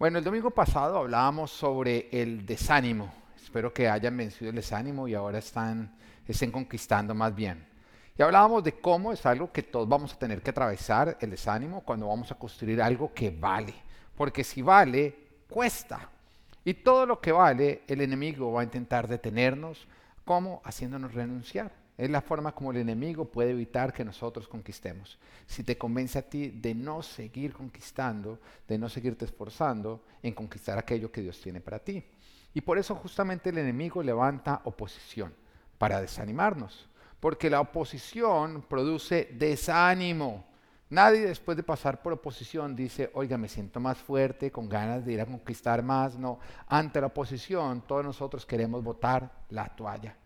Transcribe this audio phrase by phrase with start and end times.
[0.00, 3.12] Bueno, el domingo pasado hablábamos sobre el desánimo.
[3.36, 5.94] Espero que hayan vencido el desánimo y ahora están,
[6.26, 7.66] estén conquistando más bien.
[8.16, 11.82] Y hablábamos de cómo es algo que todos vamos a tener que atravesar, el desánimo,
[11.82, 13.74] cuando vamos a construir algo que vale.
[14.16, 15.14] Porque si vale,
[15.50, 16.08] cuesta.
[16.64, 19.86] Y todo lo que vale, el enemigo va a intentar detenernos,
[20.24, 20.62] ¿cómo?
[20.64, 21.72] Haciéndonos renunciar.
[22.00, 25.18] Es la forma como el enemigo puede evitar que nosotros conquistemos.
[25.46, 30.78] Si te convence a ti de no seguir conquistando, de no seguirte esforzando en conquistar
[30.78, 32.02] aquello que Dios tiene para ti.
[32.54, 35.34] Y por eso justamente el enemigo levanta oposición,
[35.76, 36.88] para desanimarnos.
[37.20, 40.46] Porque la oposición produce desánimo.
[40.88, 45.12] Nadie después de pasar por oposición dice, oiga, me siento más fuerte, con ganas de
[45.12, 46.18] ir a conquistar más.
[46.18, 50.16] No, ante la oposición todos nosotros queremos botar la toalla.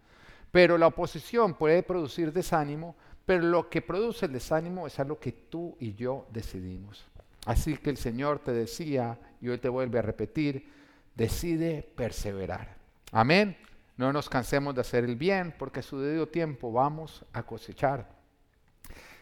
[0.54, 2.94] Pero la oposición puede producir desánimo,
[3.26, 7.04] pero lo que produce el desánimo es algo que tú y yo decidimos.
[7.44, 10.70] Así que el Señor te decía, y hoy te vuelve a repetir,
[11.16, 12.76] decide perseverar.
[13.10, 13.56] Amén.
[13.96, 18.08] No nos cansemos de hacer el bien, porque a su debido tiempo vamos a cosechar.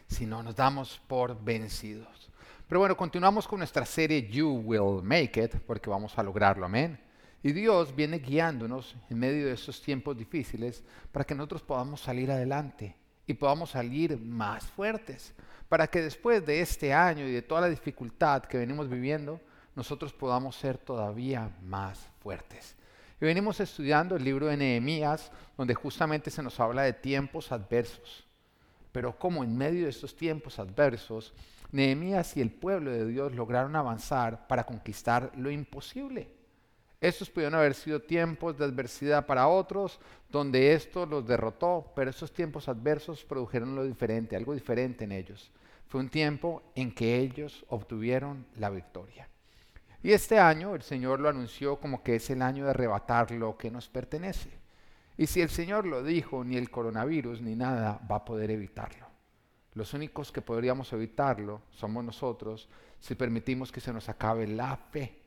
[0.05, 2.29] Si no nos damos por vencidos.
[2.67, 6.67] Pero bueno, continuamos con nuestra serie You Will Make It, porque vamos a lograrlo.
[6.67, 6.99] Amén.
[7.43, 12.31] Y Dios viene guiándonos en medio de estos tiempos difíciles para que nosotros podamos salir
[12.31, 12.95] adelante
[13.27, 15.33] y podamos salir más fuertes,
[15.67, 19.41] para que después de este año y de toda la dificultad que venimos viviendo,
[19.75, 22.77] nosotros podamos ser todavía más fuertes.
[23.19, 28.25] Y venimos estudiando el libro de Nehemías, donde justamente se nos habla de tiempos adversos.
[28.93, 31.33] Pero como en medio de estos tiempos adversos,
[31.71, 36.42] Nehemías y el pueblo de Dios lograron avanzar para conquistar lo imposible.
[37.03, 42.31] Estos pudieron haber sido tiempos de adversidad para otros, donde esto los derrotó, pero esos
[42.31, 45.51] tiempos adversos produjeron lo diferente, algo diferente en ellos.
[45.89, 49.27] Fue un tiempo en que ellos obtuvieron la victoria.
[50.01, 53.57] Y este año el Señor lo anunció como que es el año de arrebatar lo
[53.57, 54.51] que nos pertenece.
[55.17, 59.07] Y si el Señor lo dijo, ni el coronavirus ni nada va a poder evitarlo.
[59.73, 62.69] Los únicos que podríamos evitarlo somos nosotros
[63.01, 65.22] si permitimos que se nos acabe la fe,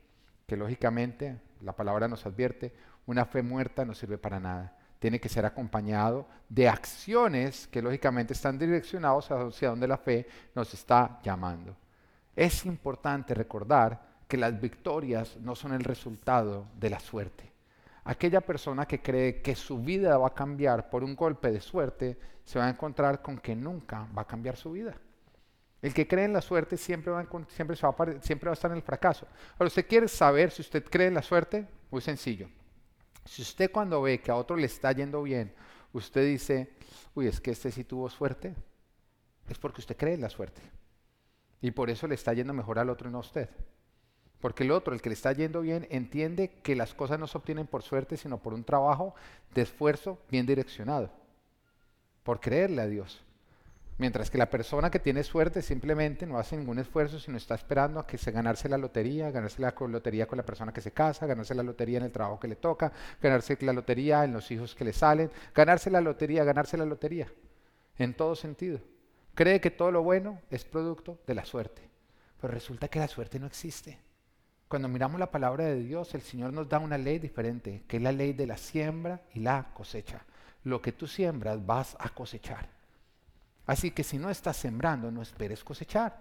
[0.47, 2.73] que lógicamente la palabra nos advierte,
[3.05, 4.73] una fe muerta no sirve para nada.
[4.97, 10.25] Tiene que ser acompañado de acciones que lógicamente están direccionados hacia donde la fe
[10.55, 11.75] nos está llamando.
[12.33, 17.51] Es importante recordar que las victorias no son el resultado de la suerte.
[18.05, 22.17] Aquella persona que cree que su vida va a cambiar por un golpe de suerte,
[22.45, 24.95] se va a encontrar con que nunca va a cambiar su vida.
[25.81, 28.71] El que cree en la suerte siempre va, a, siempre, va siempre va a estar
[28.71, 29.27] en el fracaso.
[29.53, 32.49] Ahora, usted quiere saber si usted cree en la suerte, muy sencillo.
[33.25, 35.53] Si usted cuando ve que a otro le está yendo bien,
[35.93, 36.73] usted dice,
[37.13, 38.55] uy, es que este sí tuvo suerte,
[39.49, 40.61] es porque usted cree en la suerte.
[41.61, 43.49] Y por eso le está yendo mejor al otro y no a usted.
[44.39, 47.37] Porque el otro, el que le está yendo bien, entiende que las cosas no se
[47.37, 49.15] obtienen por suerte, sino por un trabajo
[49.53, 51.11] de esfuerzo bien direccionado.
[52.23, 53.23] Por creerle a Dios.
[53.99, 57.99] Mientras que la persona que tiene suerte simplemente no hace ningún esfuerzo, sino está esperando
[57.99, 61.25] a que se ganarse la lotería, ganarse la lotería con la persona que se casa,
[61.25, 64.75] ganarse la lotería en el trabajo que le toca, ganarse la lotería en los hijos
[64.75, 67.27] que le salen, ganarse la lotería, ganarse la lotería,
[67.97, 68.79] en todo sentido.
[69.33, 71.89] Cree que todo lo bueno es producto de la suerte,
[72.39, 73.99] pero resulta que la suerte no existe.
[74.67, 78.03] Cuando miramos la palabra de Dios, el Señor nos da una ley diferente, que es
[78.03, 80.23] la ley de la siembra y la cosecha.
[80.63, 82.76] Lo que tú siembras vas a cosechar.
[83.67, 86.19] Así que si no estás sembrando, no esperes cosechar,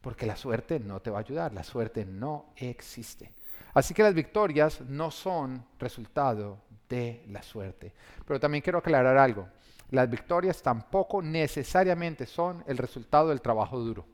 [0.00, 3.32] porque la suerte no te va a ayudar, la suerte no existe.
[3.74, 7.92] Así que las victorias no son resultado de la suerte.
[8.24, 9.48] Pero también quiero aclarar algo.
[9.90, 14.06] Las victorias tampoco necesariamente son el resultado del trabajo duro.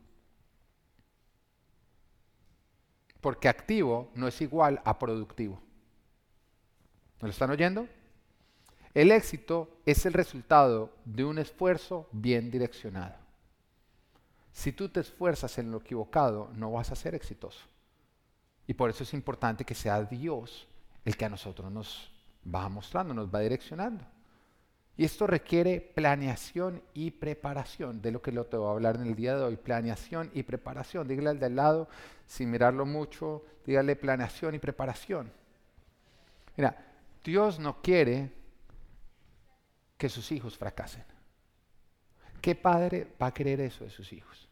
[3.20, 5.60] Porque activo no es igual a productivo.
[7.20, 7.86] ¿Me lo están oyendo?
[8.96, 13.14] El éxito es el resultado de un esfuerzo bien direccionado.
[14.52, 17.60] Si tú te esfuerzas en lo equivocado, no vas a ser exitoso.
[18.66, 20.66] Y por eso es importante que sea Dios
[21.04, 22.10] el que a nosotros nos
[22.42, 24.02] va mostrando, nos va direccionando.
[24.96, 29.14] Y esto requiere planeación y preparación, de lo que te voy a hablar en el
[29.14, 31.06] día de hoy, planeación y preparación.
[31.06, 31.88] Dígale al de al lado,
[32.26, 35.30] sin mirarlo mucho, dígale planeación y preparación.
[36.56, 38.45] Mira, Dios no quiere
[39.96, 41.04] que sus hijos fracasen.
[42.40, 44.48] ¿Qué padre va a querer eso de sus hijos?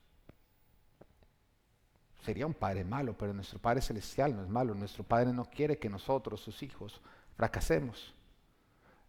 [2.23, 4.75] Sería un padre malo, pero nuestro Padre Celestial no es malo.
[4.75, 7.03] Nuestro Padre no quiere que nosotros, sus hijos,
[7.37, 8.15] fracasemos.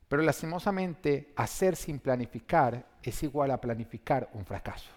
[0.09, 4.91] Pero lastimosamente, hacer sin planificar es igual a planificar un fracaso.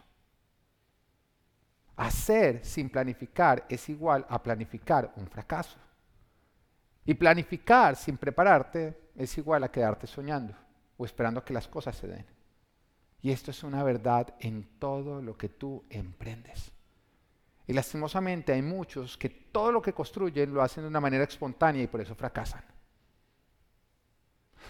[1.96, 5.78] Hacer sin planificar es igual a planificar un fracaso.
[7.04, 10.54] Y planificar sin prepararte es igual a quedarte soñando
[10.98, 12.26] o esperando que las cosas se den.
[13.22, 16.70] Y esto es una verdad en todo lo que tú emprendes.
[17.66, 21.82] Y lastimosamente hay muchos que todo lo que construyen lo hacen de una manera espontánea
[21.82, 22.64] y por eso fracasan.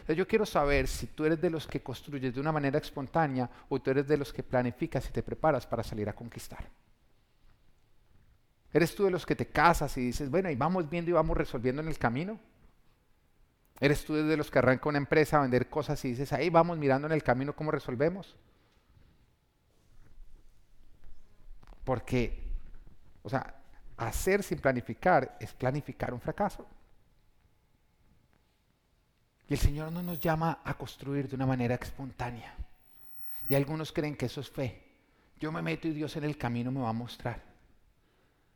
[0.08, 3.80] yo quiero saber si tú eres de los que construyes de una manera espontánea o
[3.80, 6.68] tú eres de los que planificas y te preparas para salir a conquistar.
[8.72, 11.36] ¿Eres tú de los que te casas y dices, bueno, y vamos viendo y vamos
[11.36, 12.38] resolviendo en el camino?
[13.80, 16.78] ¿Eres tú de los que arranca una empresa a vender cosas y dices, ahí vamos
[16.78, 18.36] mirando en el camino cómo resolvemos?
[21.84, 22.48] Porque
[23.28, 23.54] o sea,
[23.98, 26.66] hacer sin planificar es planificar un fracaso.
[29.48, 32.54] Y el Señor no nos llama a construir de una manera espontánea.
[33.46, 34.82] Y algunos creen que eso es fe.
[35.38, 37.42] Yo me meto y Dios en el camino me va a mostrar.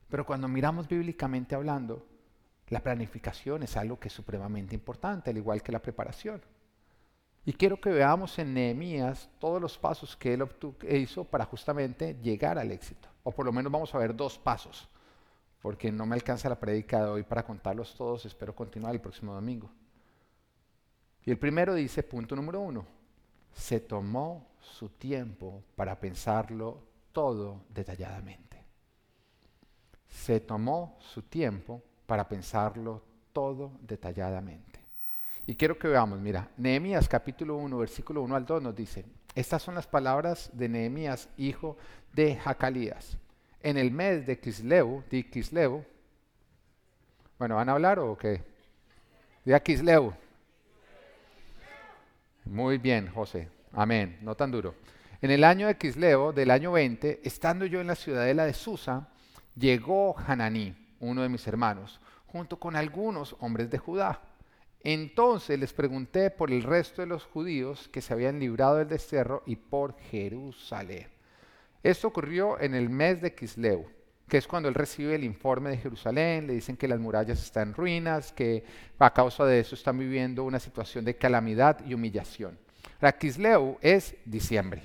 [0.09, 2.07] Pero cuando miramos bíblicamente hablando,
[2.73, 6.41] la planificación es algo que es supremamente importante, al igual que la preparación.
[7.45, 10.49] Y quiero que veamos en Nehemías todos los pasos que él
[10.89, 13.11] hizo para justamente llegar al éxito.
[13.25, 14.89] O por lo menos vamos a ver dos pasos,
[15.61, 19.35] porque no me alcanza la prédica de hoy para contarlos todos, espero continuar el próximo
[19.35, 19.71] domingo.
[21.27, 22.87] Y el primero dice, punto número uno,
[23.53, 26.79] se tomó su tiempo para pensarlo
[27.13, 28.65] todo detalladamente.
[30.09, 33.03] Se tomó su tiempo para pensarlo
[33.33, 34.81] todo detalladamente.
[35.47, 39.05] Y quiero que veamos, mira, Nehemías capítulo 1, versículo 1 al 2 nos dice,
[39.35, 41.77] estas son las palabras de Nehemías, hijo
[42.13, 43.17] de Jacalías.
[43.63, 45.85] En el mes de Kisleu, de Kisleu,
[47.39, 48.43] bueno, ¿van a hablar o qué?
[49.45, 50.13] De Kisleu.
[52.45, 53.49] Muy bien, José.
[53.73, 54.19] Amén.
[54.21, 54.75] No tan duro.
[55.21, 59.09] En el año de Kisleu, del año 20, estando yo en la ciudadela de Susa,
[59.57, 64.21] llegó Hananí, uno de mis hermanos, junto con algunos hombres de Judá
[64.85, 69.43] entonces les pregunté por el resto de los judíos que se habían librado del destierro
[69.47, 71.07] y por Jerusalén.
[71.83, 73.87] Esto ocurrió en el mes de Kisleu,
[74.29, 77.69] que es cuando él recibe el informe de Jerusalén, le dicen que las murallas están
[77.69, 78.65] en ruinas, que
[78.99, 82.59] a causa de eso están viviendo una situación de calamidad y humillación.
[83.01, 84.83] La Kisleu es diciembre.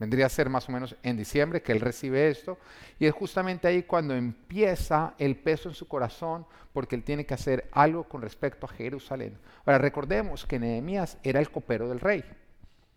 [0.00, 2.56] Vendría a ser más o menos en diciembre que él recibe esto.
[2.98, 7.34] Y es justamente ahí cuando empieza el peso en su corazón porque él tiene que
[7.34, 9.36] hacer algo con respecto a Jerusalén.
[9.66, 12.24] Ahora recordemos que Nehemías era el copero del rey.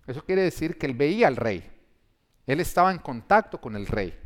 [0.08, 1.70] Eso quiere decir que él veía al rey.
[2.48, 4.18] Él estaba en contacto con el rey.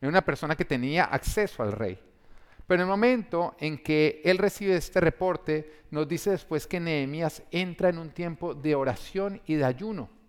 [0.00, 1.98] Era una persona que tenía acceso al rey.
[2.64, 7.42] Pero en el momento en que él recibe este reporte, nos dice después que Nehemías
[7.50, 10.19] entra en un tiempo de oración y de ayuno.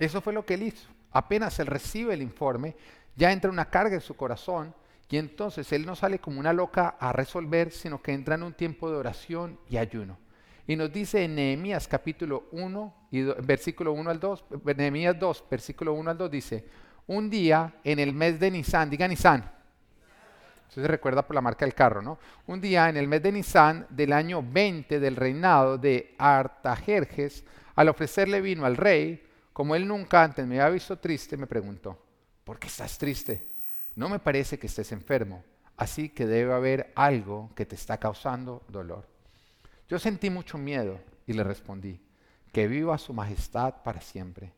[0.00, 0.88] Eso fue lo que él hizo.
[1.12, 2.74] Apenas él recibe el informe,
[3.16, 4.74] ya entra una carga en su corazón
[5.10, 8.54] y entonces él no sale como una loca a resolver, sino que entra en un
[8.54, 10.18] tiempo de oración y ayuno.
[10.66, 14.44] Y nos dice en Nehemías capítulo 1, y versículo 1 al 2,
[14.76, 16.64] Nehemías 2, versículo 1 al 2 dice,
[17.08, 19.50] un día en el mes de Nisan, diga Nisan,
[20.70, 22.20] eso se recuerda por la marca del carro, ¿no?
[22.46, 27.44] Un día en el mes de Nisan del año 20 del reinado de Artajerjes,
[27.74, 29.20] al ofrecerle vino al rey,
[29.52, 31.98] como él nunca antes me había visto triste, me preguntó,
[32.44, 33.48] ¿por qué estás triste?
[33.96, 35.44] No me parece que estés enfermo,
[35.76, 39.06] así que debe haber algo que te está causando dolor.
[39.88, 42.00] Yo sentí mucho miedo y le respondí,
[42.52, 44.52] que viva su majestad para siempre.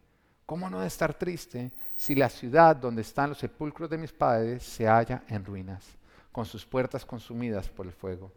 [0.47, 4.63] ¿Cómo no de estar triste si la ciudad donde están los sepulcros de mis padres
[4.63, 5.87] se halla en ruinas,
[6.31, 8.31] con sus puertas consumidas por el fuego?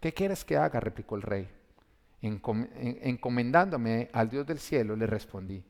[0.00, 0.80] ¿Qué quieres que haga?
[0.80, 1.48] replicó el rey.
[2.20, 5.62] Encomendándome al Dios del cielo, le respondí,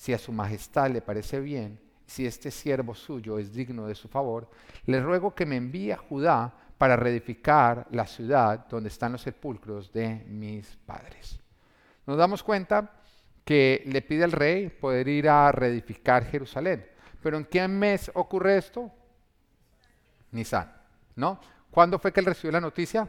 [0.00, 4.08] si a su majestad le parece bien, si este siervo suyo es digno de su
[4.08, 4.48] favor,
[4.86, 9.92] le ruego que me envíe a Judá para reedificar la ciudad donde están los sepulcros
[9.92, 11.38] de mis padres.
[12.06, 12.92] Nos damos cuenta
[13.44, 16.86] que le pide al rey poder ir a reedificar Jerusalén.
[17.22, 18.90] Pero ¿en qué mes ocurre esto?
[20.30, 20.72] Nisan,
[21.14, 21.38] ¿no?
[21.70, 23.06] ¿Cuándo fue que él recibió la noticia?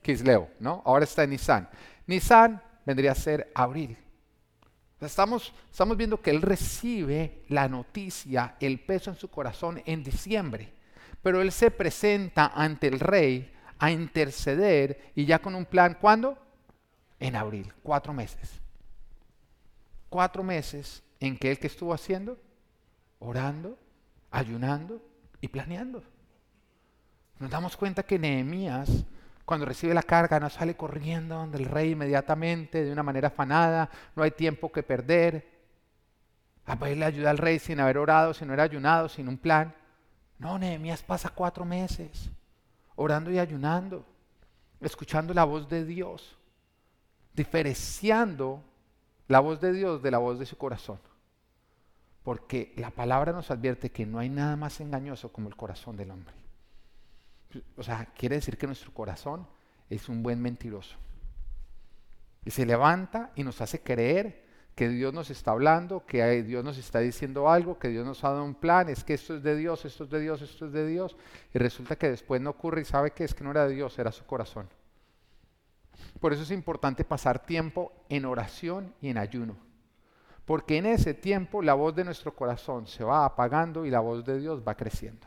[0.00, 0.80] Kisleo, ¿no?
[0.86, 1.68] Ahora está en Nisan.
[2.06, 3.98] Nisan vendría a ser abril.
[5.00, 10.72] Estamos, estamos viendo que él recibe la noticia, el peso en su corazón en diciembre,
[11.22, 16.36] pero él se presenta ante el rey a interceder y ya con un plan, ¿cuándo?
[17.20, 18.60] En abril, cuatro meses.
[20.08, 22.38] Cuatro meses en que él que estuvo haciendo,
[23.20, 23.78] orando,
[24.32, 25.00] ayunando
[25.40, 26.02] y planeando.
[27.38, 29.04] Nos damos cuenta que Nehemías
[29.48, 33.88] cuando recibe la carga no sale corriendo donde el rey inmediatamente, de una manera afanada,
[34.14, 35.48] no hay tiempo que perder.
[36.66, 39.74] a pedirle ayuda al rey sin haber orado, sin haber ayunado, sin un plan.
[40.38, 42.30] No, Nehemías pasa cuatro meses
[42.94, 44.04] orando y ayunando,
[44.82, 46.36] escuchando la voz de Dios,
[47.32, 48.62] diferenciando
[49.28, 51.00] la voz de Dios de la voz de su corazón.
[52.22, 56.10] Porque la palabra nos advierte que no hay nada más engañoso como el corazón del
[56.10, 56.34] hombre.
[57.76, 59.46] O sea, quiere decir que nuestro corazón
[59.88, 60.96] es un buen mentiroso.
[62.44, 66.78] Y se levanta y nos hace creer que Dios nos está hablando, que Dios nos
[66.78, 69.56] está diciendo algo, que Dios nos ha dado un plan, es que esto es de
[69.56, 71.16] Dios, esto es de Dios, esto es de Dios.
[71.52, 73.98] Y resulta que después no ocurre y sabe que es que no era de Dios,
[73.98, 74.68] era su corazón.
[76.20, 79.56] Por eso es importante pasar tiempo en oración y en ayuno.
[80.44, 84.24] Porque en ese tiempo la voz de nuestro corazón se va apagando y la voz
[84.24, 85.26] de Dios va creciendo.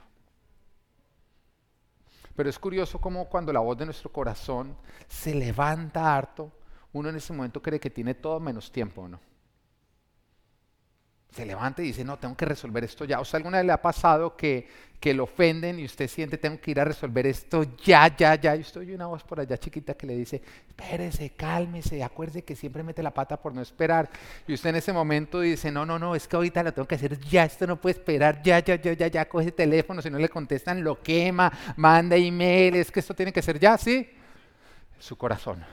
[2.35, 4.75] Pero es curioso cómo cuando la voz de nuestro corazón
[5.07, 6.51] se levanta harto,
[6.93, 9.19] uno en ese momento cree que tiene todo menos tiempo, ¿no?
[11.31, 13.19] Se levanta y dice, no, tengo que resolver esto ya.
[13.21, 14.67] O sea, alguna vez le ha pasado que,
[14.99, 18.55] que lo ofenden y usted siente, tengo que ir a resolver esto ya, ya, ya.
[18.57, 22.53] Y usted oye una voz por allá chiquita que le dice, espérese, cálmese, acuerde que
[22.55, 24.09] siempre mete la pata por no esperar.
[24.45, 26.95] Y usted en ese momento dice, no, no, no, es que ahorita lo tengo que
[26.95, 30.09] hacer ya, esto no puede esperar, ya, ya, ya, ya, ya, coge el teléfono, si
[30.09, 34.09] no le contestan, lo quema, manda email, es que esto tiene que ser ya, ¿sí?
[34.99, 35.63] Su corazón.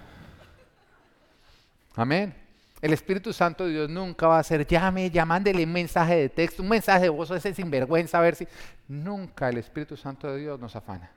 [1.96, 2.47] Amén.
[2.80, 6.62] El Espíritu Santo de Dios nunca va a ser, llame, ya un mensaje de texto,
[6.62, 8.46] un mensaje de voz, ese sinvergüenza, a ver si.
[8.86, 11.10] Nunca el Espíritu Santo de Dios nos afana.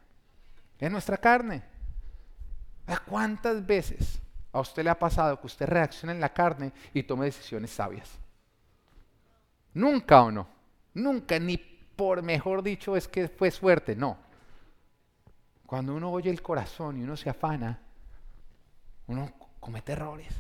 [0.80, 1.62] Es nuestra carne.
[2.88, 4.20] ¿A cuántas veces
[4.52, 8.10] a usted le ha pasado que usted reaccione en la carne y tome decisiones sabias?
[9.74, 10.48] Nunca o no.
[10.96, 14.18] Nunca, ni por mejor dicho es que fue suerte, no.
[15.68, 17.80] Cuando uno oye el corazón y uno se afana,
[19.06, 20.34] uno comete errores.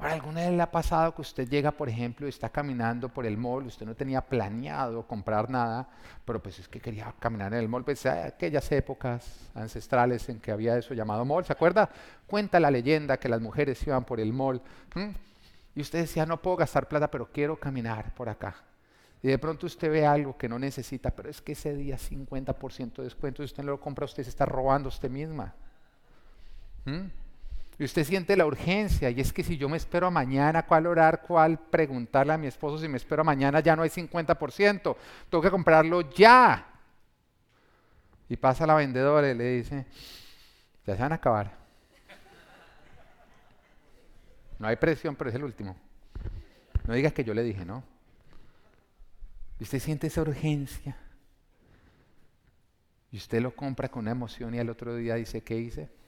[0.00, 3.26] Ahora, ¿alguna vez le ha pasado que usted llega, por ejemplo, y está caminando por
[3.26, 5.86] el mall, usted no tenía planeado comprar nada,
[6.24, 10.52] pero pues es que quería caminar en el mall, pues aquellas épocas ancestrales en que
[10.52, 11.90] había eso llamado mall, ¿se acuerda?
[12.26, 14.62] Cuenta la leyenda que las mujeres iban por el mall,
[15.74, 18.56] y usted decía, no puedo gastar plata, pero quiero caminar por acá.
[19.22, 22.96] Y de pronto usted ve algo que no necesita, pero es que ese día 50%
[22.96, 25.52] de descuento, y usted no lo compra, usted se está robando a usted misma.
[27.80, 30.86] Y usted siente la urgencia, y es que si yo me espero a mañana, ¿cuál
[30.86, 31.22] orar?
[31.22, 33.60] ¿Cuál preguntarle a mi esposo si me espero a mañana?
[33.60, 34.96] Ya no hay 50%,
[35.30, 36.74] tengo que comprarlo ya.
[38.28, 39.86] Y pasa la vendedora y le dice,
[40.86, 41.56] ya se van a acabar.
[44.58, 45.74] No hay presión, pero es el último.
[46.86, 47.82] No digas que yo le dije, ¿no?
[49.58, 50.98] Y usted siente esa urgencia.
[53.10, 55.99] Y usted lo compra con una emoción y al otro día dice, ¿qué hice?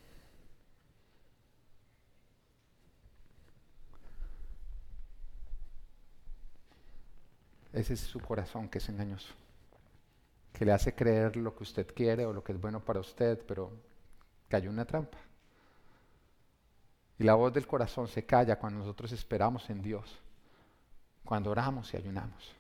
[7.82, 9.34] Ese es su corazón que es engañoso,
[10.52, 13.44] que le hace creer lo que usted quiere o lo que es bueno para usted,
[13.44, 13.72] pero
[14.48, 15.18] cayó una trampa.
[17.18, 20.20] Y la voz del corazón se calla cuando nosotros esperamos en Dios,
[21.24, 22.54] cuando oramos y ayunamos.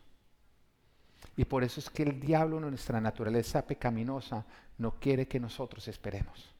[1.36, 4.44] Y por eso es que el diablo, en nuestra naturaleza pecaminosa,
[4.78, 6.52] no quiere que nosotros esperemos.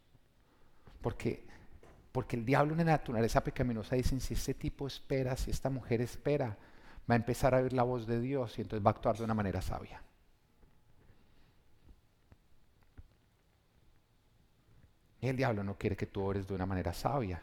[1.00, 1.44] Porque,
[2.12, 6.00] porque el diablo en la naturaleza pecaminosa dice, si este tipo espera, si esta mujer
[6.00, 6.56] espera,
[7.10, 9.24] va a empezar a oír la voz de Dios y entonces va a actuar de
[9.24, 10.02] una manera sabia.
[15.20, 17.40] El diablo no quiere que tú ores de una manera sabia,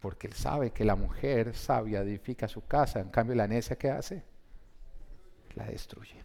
[0.00, 3.90] porque él sabe que la mujer sabia edifica su casa, en cambio la necia que
[3.90, 4.22] hace,
[5.54, 6.24] la destruye.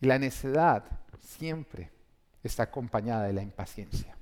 [0.00, 0.84] Y la necedad
[1.20, 1.90] siempre
[2.42, 4.16] está acompañada de la impaciencia,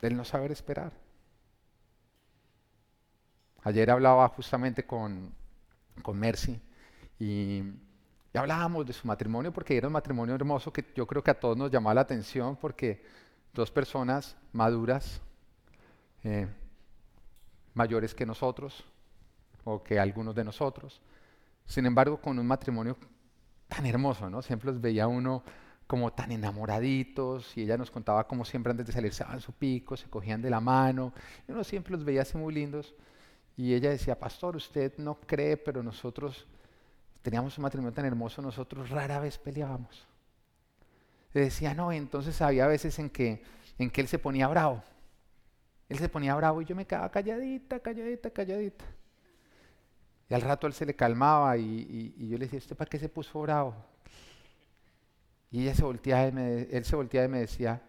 [0.00, 1.07] del no saber esperar.
[3.64, 5.32] Ayer hablaba justamente con,
[6.02, 6.60] con Mercy
[7.18, 7.62] y,
[8.34, 11.56] hablábamos de su matrimonio porque era un matrimonio hermoso que yo creo que a todos
[11.56, 13.02] nos llamaba la atención porque
[13.52, 15.20] dos personas maduras,
[16.22, 16.46] eh,
[17.74, 18.84] mayores que nosotros
[19.64, 21.00] o que algunos de nosotros,
[21.66, 22.96] sin embargo con un matrimonio
[23.66, 24.40] tan hermoso, ¿no?
[24.40, 25.42] Siempre los veía uno
[25.88, 29.52] como tan enamoraditos y ella nos contaba como siempre antes de salir se daban su
[29.52, 31.12] pico, se cogían de la mano
[31.48, 32.94] y uno siempre los veía así muy lindos.
[33.58, 36.46] Y ella decía, pastor, usted no cree, pero nosotros
[37.22, 40.06] teníamos un matrimonio tan hermoso, nosotros rara vez peleábamos.
[41.32, 43.42] Le decía, no, entonces había veces en que,
[43.76, 44.80] en que él se ponía bravo.
[45.88, 48.84] Él se ponía bravo y yo me quedaba calladita, calladita, calladita.
[50.30, 53.08] Y al rato él se le calmaba y, yo le decía, ¿usted para qué se
[53.08, 53.74] puso bravo?
[55.50, 57.82] Y ella se volteaba y él se volteaba y me decía,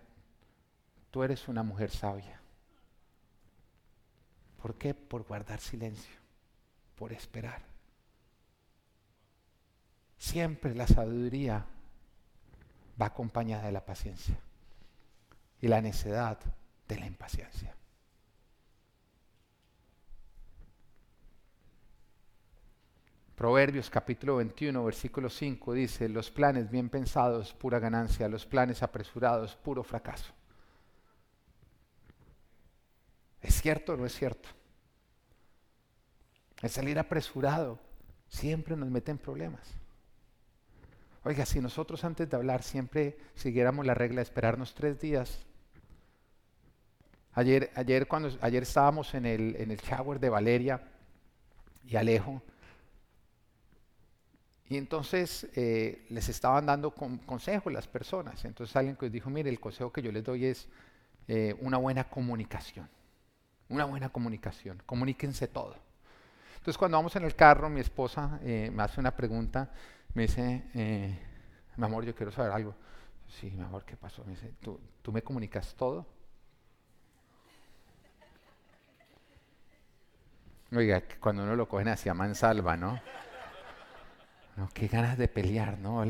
[1.11, 2.38] tú eres una mujer sabia.
[4.61, 4.93] ¿Por qué?
[4.93, 6.15] Por guardar silencio,
[6.95, 7.61] por esperar.
[10.17, 11.65] Siempre la sabiduría
[13.01, 14.37] va acompañada de la paciencia
[15.61, 16.37] y la necedad
[16.87, 17.73] de la impaciencia.
[23.35, 29.55] Proverbios capítulo 21, versículo 5 dice, los planes bien pensados, pura ganancia, los planes apresurados,
[29.55, 30.33] puro fracaso.
[33.59, 34.47] ¿Es cierto o no es cierto?
[36.61, 37.77] El salir apresurado
[38.29, 39.67] siempre nos mete en problemas.
[41.25, 45.45] Oiga, si nosotros antes de hablar siempre siguiéramos la regla de esperarnos tres días.
[47.33, 50.81] Ayer, ayer, cuando, ayer estábamos en el, en el shower de Valeria
[51.85, 52.41] y Alejo,
[54.69, 58.45] y entonces eh, les estaban dando consejos las personas.
[58.45, 60.69] Entonces alguien que dijo, mire, el consejo que yo les doy es
[61.27, 62.87] eh, una buena comunicación.
[63.69, 64.81] Una buena comunicación.
[64.85, 65.75] Comuníquense todo.
[66.57, 69.71] Entonces cuando vamos en el carro, mi esposa eh, me hace una pregunta.
[70.13, 70.63] Me dice,
[71.77, 72.75] mi amor, yo quiero saber algo.
[73.27, 74.23] Sí, mi amor, ¿qué pasó?
[74.25, 76.05] Me dice, ¿tú, ¿tú me comunicas todo?
[80.71, 82.99] Oiga, cuando uno lo cogen hacia mansalva, ¿no?
[84.73, 86.03] qué ganas de pelear, ¿no?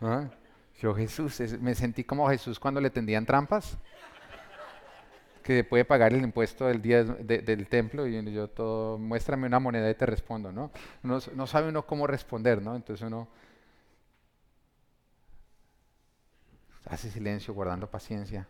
[0.00, 0.28] ¿Ah?
[0.80, 3.78] Yo Jesús, me sentí como Jesús cuando le tendían trampas,
[5.46, 9.88] que puede pagar el impuesto del día del templo y yo todo, muéstrame una moneda
[9.88, 10.72] y te respondo, ¿no?
[11.04, 12.74] No, sabe uno cómo responder, ¿no?
[12.74, 13.28] Entonces uno
[16.86, 18.48] hace silencio, guardando paciencia.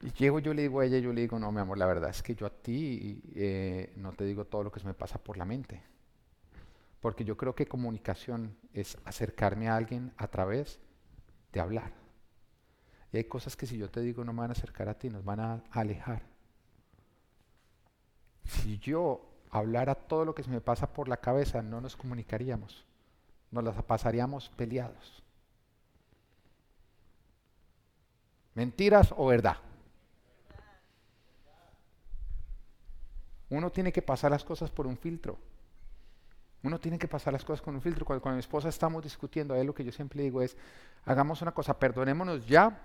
[0.00, 2.08] Y llego yo le digo a ella, yo le digo, no, mi amor, la verdad
[2.08, 5.18] es que yo a ti eh, no te digo todo lo que se me pasa
[5.18, 5.82] por la mente.
[7.02, 10.80] Porque yo creo que comunicación es acercarme a alguien a través
[11.52, 11.99] de hablar.
[13.12, 15.10] Y hay cosas que si yo te digo no me van a acercar a ti,
[15.10, 16.22] nos van a alejar.
[18.44, 22.84] Si yo hablara todo lo que se me pasa por la cabeza, no nos comunicaríamos.
[23.50, 25.22] Nos las pasaríamos peleados.
[28.54, 29.56] ¿Mentiras o verdad?
[33.48, 35.38] Uno tiene que pasar las cosas por un filtro.
[36.62, 38.04] Uno tiene que pasar las cosas con un filtro.
[38.04, 40.56] Cuando con mi esposa estamos discutiendo, ahí lo que yo siempre digo es,
[41.04, 42.80] hagamos una cosa, perdonémonos ya,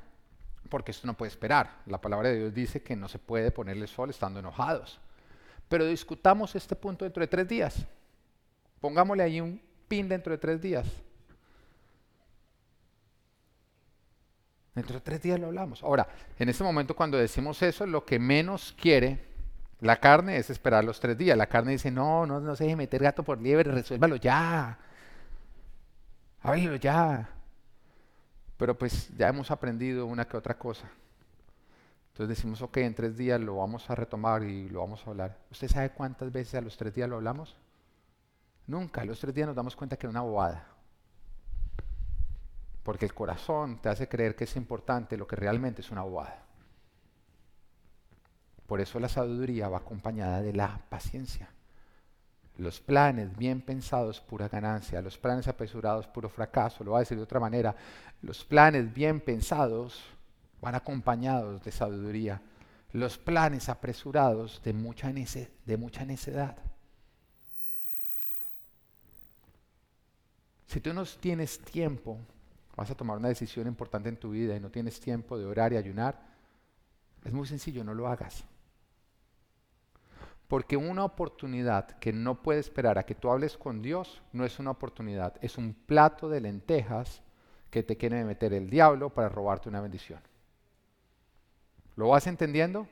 [0.69, 1.82] porque esto no puede esperar.
[1.86, 4.99] La palabra de Dios dice que no se puede ponerle sol estando enojados.
[5.67, 7.86] Pero discutamos este punto dentro de tres días.
[8.80, 10.88] Pongámosle ahí un pin dentro de tres días.
[14.73, 15.82] Dentro de tres días lo hablamos.
[15.84, 19.36] Ahora, en este momento cuando decimos eso, lo que menos quiere
[19.82, 21.38] la carne es esperar los tres días.
[21.38, 24.78] La carne dice, no, no, no se deje meter gato por liebre, resuélvalo ya.
[26.41, 27.30] Háblelo ya.
[28.57, 30.89] Pero pues ya hemos aprendido una que otra cosa.
[32.11, 35.37] Entonces decimos, ok, en tres días lo vamos a retomar y lo vamos a hablar.
[35.51, 37.57] ¿Usted sabe cuántas veces a los tres días lo hablamos?
[38.67, 39.01] Nunca.
[39.01, 40.65] A los tres días nos damos cuenta que es una bobada.
[42.83, 46.45] Porque el corazón te hace creer que es importante lo que realmente es una bobada.
[48.65, 51.49] Por eso la sabiduría va acompañada de la paciencia.
[52.57, 55.01] Los planes bien pensados, pura ganancia.
[55.01, 56.83] Los planes apresurados, puro fracaso.
[56.83, 57.75] Lo voy a decir de otra manera.
[58.21, 60.01] Los planes bien pensados
[60.61, 62.41] van acompañados de sabiduría.
[62.93, 65.11] Los planes apresurados de mucha,
[65.77, 66.57] mucha necedad.
[70.67, 72.19] Si tú no tienes tiempo,
[72.75, 75.73] vas a tomar una decisión importante en tu vida y no tienes tiempo de orar
[75.73, 76.19] y ayunar,
[77.23, 78.45] es muy sencillo, no lo hagas.
[80.47, 84.60] Porque una oportunidad que no puede esperar a que tú hables con Dios no es
[84.60, 87.23] una oportunidad, es un plato de lentejas
[87.71, 90.21] que te quiere meter el diablo para robarte una bendición.
[91.95, 92.88] ¿Lo vas entendiendo?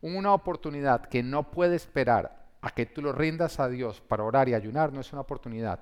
[0.00, 4.48] Una oportunidad que no puede esperar a que tú lo rindas a Dios para orar
[4.48, 5.80] y ayunar no es una oportunidad,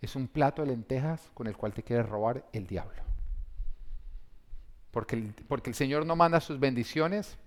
[0.00, 3.02] es un plato de lentejas con el cual te quiere robar el diablo.
[4.90, 7.38] Porque el, porque el Señor no manda sus bendiciones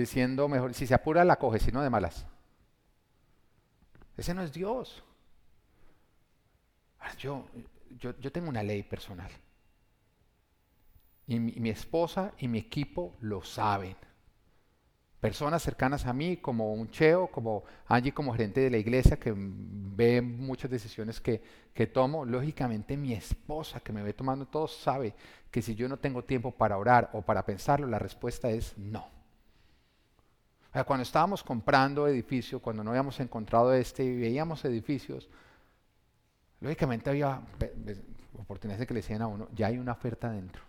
[0.00, 2.26] diciendo mejor, si se apura la coge, si no de malas.
[4.16, 5.02] Ese no es Dios.
[7.18, 7.46] Yo,
[7.98, 9.30] yo, yo tengo una ley personal.
[11.26, 13.96] Y mi, mi, esposa y mi equipo lo saben.
[15.20, 19.32] Personas cercanas a mí, como un Cheo, como Angie, como gerente de la iglesia, que
[19.34, 22.24] ve muchas decisiones que, que tomo.
[22.24, 25.14] Lógicamente, mi esposa, que me ve tomando todo, sabe
[25.50, 29.14] que si yo no tengo tiempo para orar o para pensarlo, la respuesta es no
[30.82, 35.28] cuando estábamos comprando edificios, cuando no habíamos encontrado este y veíamos edificios,
[36.60, 37.40] lógicamente había
[38.36, 40.62] oportunidades de que le decían a uno, ya hay una oferta dentro.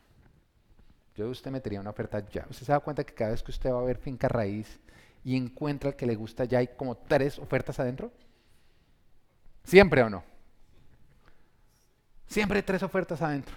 [1.15, 2.45] Yo usted metería una oferta ya.
[2.47, 4.79] ¿Usted se da cuenta que cada vez que usted va a ver finca raíz
[5.23, 8.11] y encuentra el que le gusta ya hay como tres ofertas adentro?
[9.63, 10.23] ¿Siempre o no?
[12.27, 13.55] Siempre tres ofertas adentro.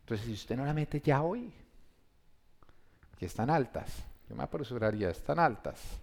[0.00, 1.52] Entonces, si usted no la mete ya hoy,
[3.18, 6.00] que están altas, yo me apresuraría, están altas.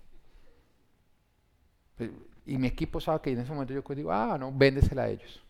[2.45, 5.41] Y mi equipo sabe que en ese momento yo digo, ah, no, véndesela a ellos.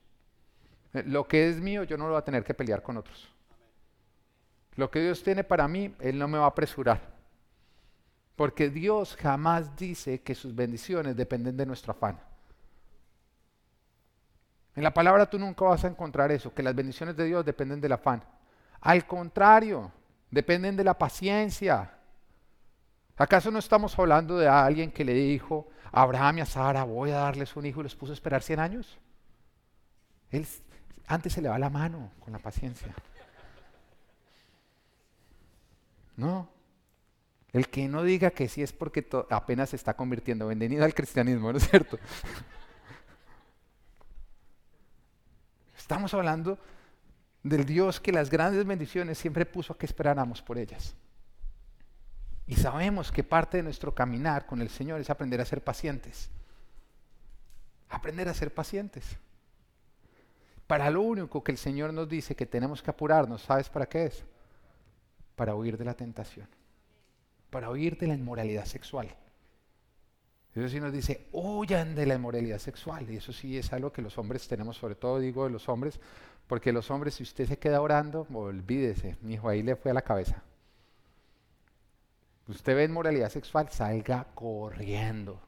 [0.93, 3.29] Lo que es mío, yo no lo voy a tener que pelear con otros.
[4.75, 7.01] Lo que Dios tiene para mí, Él no me va a apresurar.
[8.35, 12.19] Porque Dios jamás dice que sus bendiciones dependen de nuestro afán.
[14.75, 17.79] En la palabra tú nunca vas a encontrar eso, que las bendiciones de Dios dependen
[17.79, 18.23] del afán.
[18.81, 19.91] Al contrario,
[20.29, 21.91] dependen de la paciencia.
[23.17, 27.11] ¿Acaso no estamos hablando de alguien que le dijo a Abraham y a Sara, voy
[27.11, 28.97] a darles un hijo y los puso a esperar 100 años?
[30.31, 30.45] Él
[31.07, 32.93] antes se le va la mano con la paciencia.
[36.17, 36.49] No.
[37.53, 40.47] El que no diga que sí es porque apenas se está convirtiendo.
[40.47, 41.97] Bienvenido al cristianismo, ¿no es cierto?
[45.77, 46.57] Estamos hablando
[47.43, 50.95] del Dios que las grandes bendiciones siempre puso a que esperáramos por ellas.
[52.47, 56.29] Y sabemos que parte de nuestro caminar con el Señor es aprender a ser pacientes.
[57.89, 59.17] Aprender a ser pacientes.
[60.67, 64.05] Para lo único que el Señor nos dice que tenemos que apurarnos, ¿sabes para qué
[64.05, 64.23] es?
[65.35, 66.47] Para huir de la tentación.
[67.49, 69.15] Para huir de la inmoralidad sexual.
[70.55, 73.09] Eso sí nos dice, huyan de la inmoralidad sexual.
[73.11, 75.99] Y eso sí es algo que los hombres tenemos, sobre todo digo de los hombres,
[76.47, 79.95] porque los hombres, si usted se queda orando, olvídese, mi hijo ahí le fue a
[79.95, 80.43] la cabeza.
[82.47, 85.41] Usted ve inmoralidad sexual, salga corriendo.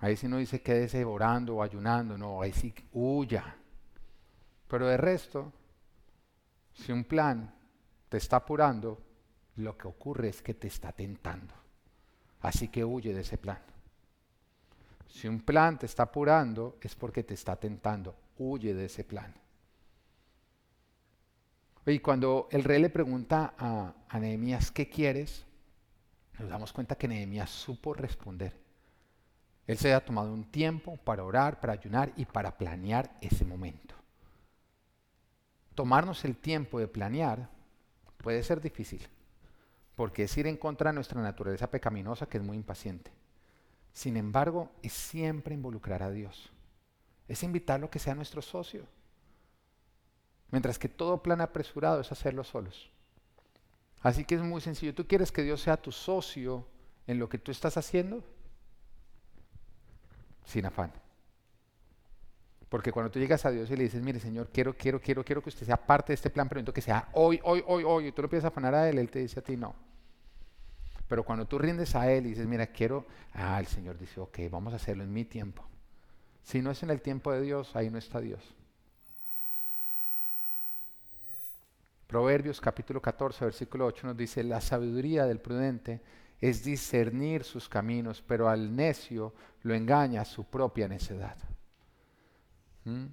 [0.00, 3.56] Ahí sí no dice quédese orando o ayunando, no, ahí sí huya.
[4.68, 5.52] Pero de resto,
[6.72, 7.54] si un plan
[8.08, 9.02] te está apurando,
[9.56, 11.54] lo que ocurre es que te está tentando.
[12.40, 13.58] Así que huye de ese plan.
[15.08, 18.14] Si un plan te está apurando, es porque te está tentando.
[18.38, 19.34] Huye de ese plan.
[21.88, 25.44] Y cuando el rey le pregunta a, a Nehemías, ¿qué quieres?
[26.38, 28.54] Nos damos cuenta que Nehemías supo responder.
[29.66, 33.94] Él se ha tomado un tiempo para orar, para ayunar y para planear ese momento.
[35.74, 37.48] Tomarnos el tiempo de planear
[38.18, 39.08] puede ser difícil
[39.98, 43.10] porque es ir en contra de nuestra naturaleza pecaminosa que es muy impaciente.
[43.92, 46.52] Sin embargo, es siempre involucrar a Dios.
[47.26, 48.84] Es invitarlo a que sea nuestro socio.
[50.50, 52.90] Mientras que todo plan apresurado es hacerlo solos.
[54.00, 54.94] Así que es muy sencillo.
[54.94, 56.66] ¿Tú quieres que Dios sea tu socio
[57.06, 58.24] en lo que tú estás haciendo?
[60.44, 60.92] Sin afán.
[62.68, 65.42] Porque cuando tú llegas a Dios y le dices, mire Señor, quiero, quiero, quiero, quiero
[65.42, 68.12] que usted sea parte de este plan, pero que sea hoy, hoy, hoy, hoy, y
[68.12, 69.74] tú lo empiezas afanar a Él, Él te dice a ti no.
[71.08, 74.38] Pero cuando tú rindes a Él y dices, mira, quiero, ah, el Señor dice, ok,
[74.50, 75.64] vamos a hacerlo en mi tiempo.
[76.42, 78.42] Si no es en el tiempo de Dios, ahí no está Dios.
[82.08, 86.00] Proverbios capítulo 14, versículo 8 nos dice, la sabiduría del prudente
[86.40, 91.36] es discernir sus caminos, pero al necio lo engaña su propia necedad.
[92.84, 93.08] ¿Mm?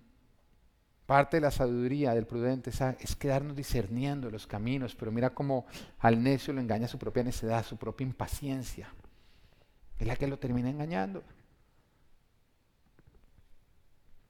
[1.06, 5.66] Parte de la sabiduría del prudente es, quedarnos discerniendo los caminos, pero mira cómo
[6.00, 8.88] al necio lo engaña su propia necedad, su propia impaciencia.
[10.00, 11.22] Es la que lo termina engañando.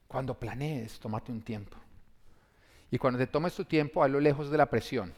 [0.08, 1.78] Cuando planees, tómate un tiempo.
[2.96, 5.14] Y cuando te tomes tu tiempo, hazlo lejos de la presión,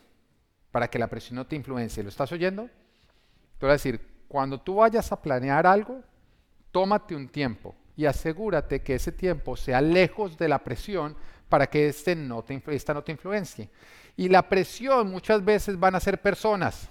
[0.72, 2.02] para que la presión no te influencie.
[2.02, 2.63] ¿Lo estás oyendo?
[2.63, 6.02] Te voy a decir, cuando tú vayas a planear algo,
[6.72, 11.16] tómate un tiempo y asegúrate que ese tiempo sea lejos de la presión
[11.50, 13.70] para que este no te, esta no te influencie.
[14.16, 16.90] Y la presión muchas veces van a ser personas.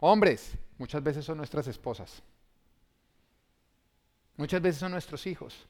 [0.00, 2.20] Hombres, muchas veces son nuestras esposas.
[4.36, 5.68] Muchas veces son nuestros hijos.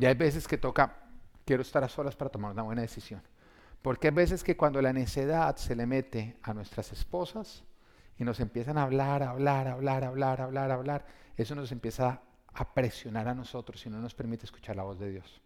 [0.00, 0.96] Y hay veces que toca,
[1.44, 3.22] quiero estar a solas para tomar una buena decisión.
[3.82, 7.64] Porque hay veces que cuando la necedad se le mete a nuestras esposas
[8.16, 13.28] y nos empiezan a hablar, hablar, hablar, hablar, hablar, hablar, eso nos empieza a presionar
[13.28, 15.42] a nosotros y no nos permite escuchar la voz de Dios.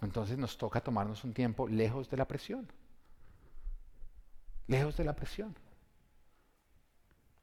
[0.00, 2.66] Entonces nos toca tomarnos un tiempo lejos de la presión.
[4.66, 5.54] Lejos de la presión.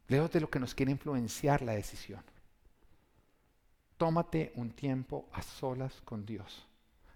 [0.09, 2.25] Lejos de lo que nos quiere influenciar la decisión.
[3.99, 6.65] Tómate un tiempo a solas con Dios,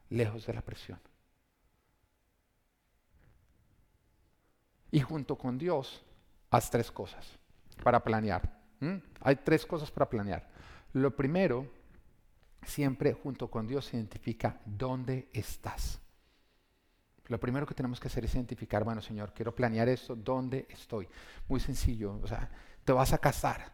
[0.09, 0.99] lejos de la presión.
[4.91, 6.03] Y junto con Dios,
[6.49, 7.25] haz tres cosas
[7.81, 8.59] para planear.
[9.21, 10.45] Hay tres cosas para planear.
[10.91, 11.71] Lo primero
[12.65, 16.01] siempre junto con Dios identifica dónde estás.
[17.27, 21.07] Lo primero que tenemos que hacer es identificar, bueno, Señor, quiero planear esto, ¿dónde estoy?
[21.47, 22.49] Muy sencillo, o sea,
[22.83, 23.71] te vas a casar,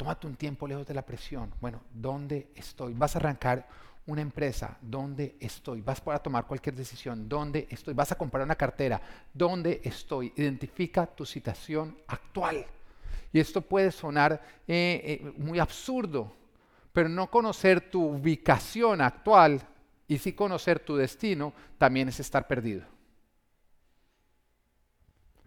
[0.00, 1.52] tómate un tiempo lejos de la presión.
[1.60, 2.94] Bueno, ¿dónde estoy?
[2.94, 3.68] Vas a arrancar
[4.06, 5.82] una empresa, ¿dónde estoy?
[5.82, 7.92] Vas a tomar cualquier decisión, ¿dónde estoy?
[7.92, 8.98] Vas a comprar una cartera,
[9.34, 10.32] ¿dónde estoy?
[10.36, 12.64] Identifica tu situación actual.
[13.30, 16.32] Y esto puede sonar eh, eh, muy absurdo,
[16.94, 19.60] pero no conocer tu ubicación actual
[20.08, 22.84] y sí conocer tu destino también es estar perdido.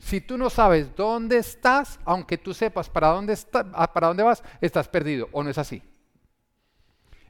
[0.03, 4.43] Si tú no sabes dónde estás, aunque tú sepas para dónde, está, para dónde vas,
[4.59, 5.81] estás perdido, ¿o no es así?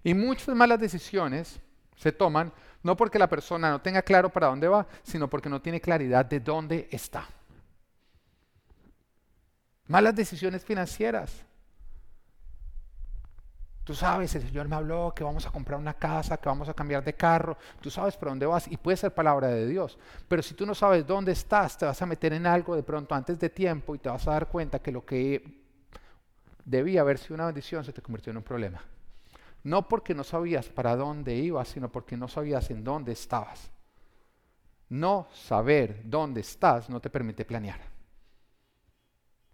[0.03, 1.59] Y muchas malas decisiones
[1.95, 5.61] se toman no porque la persona no tenga claro para dónde va, sino porque no
[5.61, 7.27] tiene claridad de dónde está.
[9.87, 11.45] Malas decisiones financieras.
[13.83, 16.73] Tú sabes, el Señor me habló que vamos a comprar una casa, que vamos a
[16.73, 17.57] cambiar de carro.
[17.81, 19.97] Tú sabes para dónde vas y puede ser palabra de Dios.
[20.29, 23.13] Pero si tú no sabes dónde estás, te vas a meter en algo de pronto
[23.13, 25.61] antes de tiempo y te vas a dar cuenta que lo que
[26.63, 28.81] debía haber sido una bendición se te convirtió en un problema.
[29.63, 33.69] No porque no sabías para dónde ibas, sino porque no sabías en dónde estabas.
[34.87, 37.81] No saber dónde estás no te permite planear.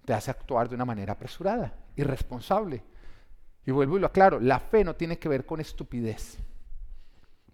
[0.05, 2.83] Te hace actuar de una manera apresurada, irresponsable
[3.65, 6.37] y vuelvo y lo aclaro, la fe no tiene que ver con estupidez.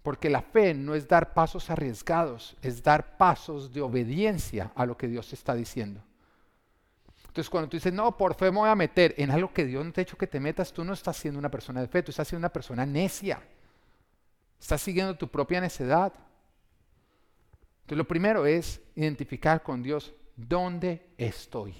[0.02, 4.96] Porque la fe no es dar pasos arriesgados, es dar pasos de obediencia a lo
[4.96, 6.00] que Dios está diciendo.
[7.26, 9.84] Entonces cuando tú dices, no, por fe me voy a meter en algo que Dios
[9.84, 12.02] no te ha hecho que te metas, tú no estás siendo una persona de fe,
[12.02, 13.42] tú estás siendo una persona necia.
[14.58, 16.12] Estás siguiendo tu propia necedad.
[17.80, 21.74] Entonces lo primero es identificar con Dios dónde estoy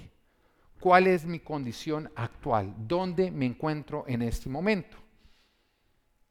[0.81, 4.97] cuál es mi condición actual, dónde me encuentro en este momento.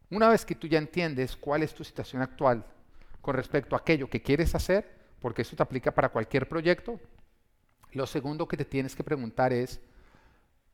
[0.10, 2.66] Una vez que tú ya entiendes cuál es tu situación actual
[3.22, 7.00] con respecto a aquello que quieres hacer, porque eso te aplica para cualquier proyecto,
[7.92, 9.82] lo segundo que te tienes que preguntar es,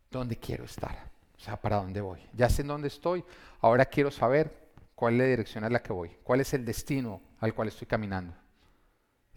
[0.10, 1.10] ¿dónde quiero estar?
[1.38, 2.20] O sea, ¿para dónde voy?
[2.34, 3.24] Ya sé en dónde estoy,
[3.62, 7.22] ahora quiero saber cuál es la dirección a la que voy, cuál es el destino
[7.40, 8.34] al cual estoy caminando.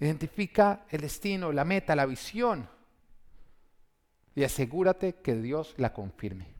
[0.00, 2.68] Identifica el destino, la meta, la visión
[4.34, 6.54] y asegúrate que Dios la confirme.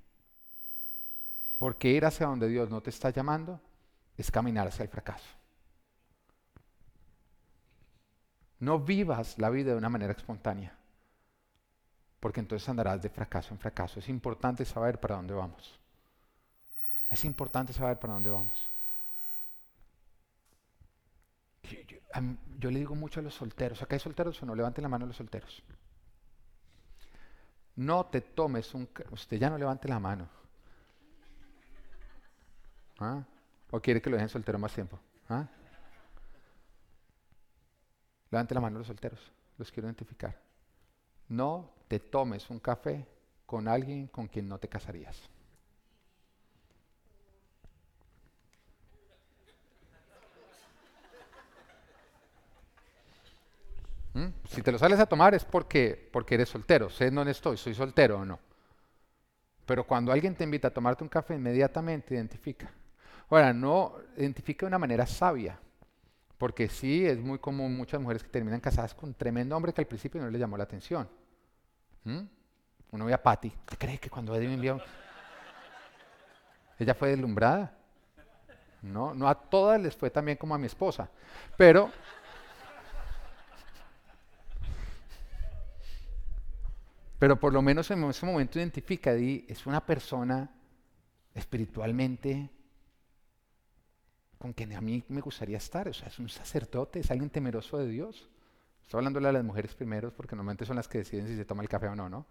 [1.59, 3.61] Porque ir hacia donde Dios no te está llamando
[4.17, 5.29] es caminar hacia el fracaso.
[8.61, 10.77] No vivas la vida de una manera espontánea,
[12.21, 13.99] porque entonces andarás de fracaso en fracaso.
[13.99, 15.79] Es importante saber para dónde vamos.
[17.11, 18.71] Es importante saber para dónde vamos.
[22.59, 24.55] Yo, le digo mucho a los solteros, ¿acá hay solteros o no?
[24.55, 25.63] Levanten la mano los solteros.
[27.77, 28.89] No te tomes un...
[29.11, 30.29] Usted ya no levante la mano.
[32.99, 33.25] ¿Ah?
[33.71, 34.99] ¿O quiere que lo dejen soltero más tiempo?
[35.29, 35.47] ¿Ah?
[38.31, 39.33] Levante la mano los solteros.
[39.59, 40.41] Los quiero identificar.
[41.29, 43.07] No te tomes un café
[43.47, 45.29] con alguien con quien no te casarías.
[54.15, 54.27] ¿Mm?
[54.49, 56.89] Si te lo sales a tomar es porque, porque eres soltero.
[56.89, 58.39] Sé dónde estoy, soy soltero o no.
[59.67, 62.71] Pero cuando alguien te invita a tomarte un café, inmediatamente identifica.
[63.29, 65.59] Ahora, no identifica de una manera sabia.
[66.39, 69.81] Porque sí, es muy común muchas mujeres que terminan casadas con un tremendo hombre que
[69.81, 71.09] al principio no les llamó la atención.
[72.05, 72.21] ¿Mm?
[72.93, 73.51] Uno ve a Patty.
[73.65, 74.81] ¿Te crees que cuando Eddie me envió...
[76.79, 77.73] Ella fue deslumbrada?
[78.83, 81.09] No, no a todas les fue también como a mi esposa.
[81.57, 81.91] Pero
[87.25, 90.51] Pero por lo menos en ese momento identifica, di, es una persona
[91.33, 92.51] espiritualmente
[94.37, 95.89] con quien a mí me gustaría estar.
[95.89, 98.29] O sea, es un sacerdote, es alguien temeroso de Dios.
[98.83, 101.63] Estoy hablándole a las mujeres primero porque normalmente son las que deciden si se toma
[101.63, 102.27] el café o no, ¿no?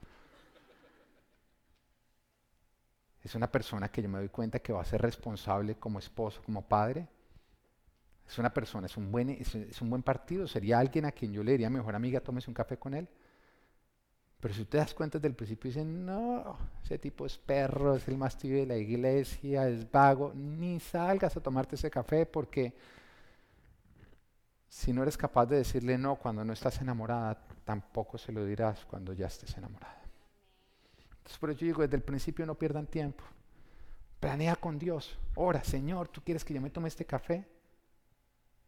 [3.23, 6.39] Es una persona que yo me doy cuenta que va a ser responsable como esposo,
[6.43, 7.07] como padre.
[8.27, 10.47] Es una persona, es un buen, es un buen partido.
[10.47, 13.09] Sería alguien a quien yo le diría, mejor amiga, tómese un café con él.
[14.43, 18.05] Pero si te das cuenta desde el principio, dicen, no, ese tipo es perro, es
[18.09, 22.75] el más tibio de la iglesia, es vago, ni salgas a tomarte ese café porque
[24.67, 28.83] si no eres capaz de decirle no cuando no estás enamorada, tampoco se lo dirás
[28.83, 30.03] cuando ya estés enamorada.
[31.19, 33.23] Entonces por eso yo digo, desde el principio no pierdan tiempo.
[34.19, 35.17] Planea con Dios.
[35.35, 37.47] Ora, Señor, ¿tú quieres que yo me tome este café?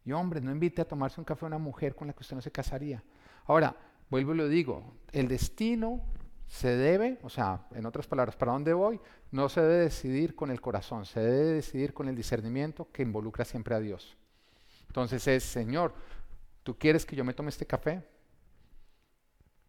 [0.06, 2.34] Y hombre, no invite a tomarse un café a una mujer con la que usted
[2.34, 3.04] no se casaría.
[3.44, 3.76] Ahora,
[4.10, 6.02] vuelvo y lo digo, el destino
[6.46, 9.00] se debe, o sea, en otras palabras, ¿para dónde voy?
[9.32, 13.44] No se debe decidir con el corazón, se debe decidir con el discernimiento que involucra
[13.44, 14.16] siempre a Dios.
[14.86, 15.94] Entonces es, Señor,
[16.62, 18.02] ¿tú quieres que yo me tome este café?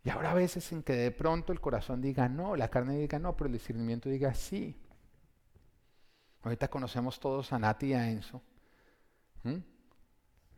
[0.03, 3.35] Y habrá veces en que de pronto el corazón diga no, la carne diga no,
[3.35, 4.79] pero el discernimiento diga sí.
[6.43, 8.41] Ahorita conocemos todos a Nati y a Enzo.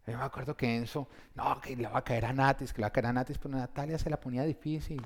[0.09, 2.83] Yo me acuerdo que Enzo, no, que le va a caer a Natis, que le
[2.83, 5.01] va a caer a Natis, pero Natalia se la ponía difícil.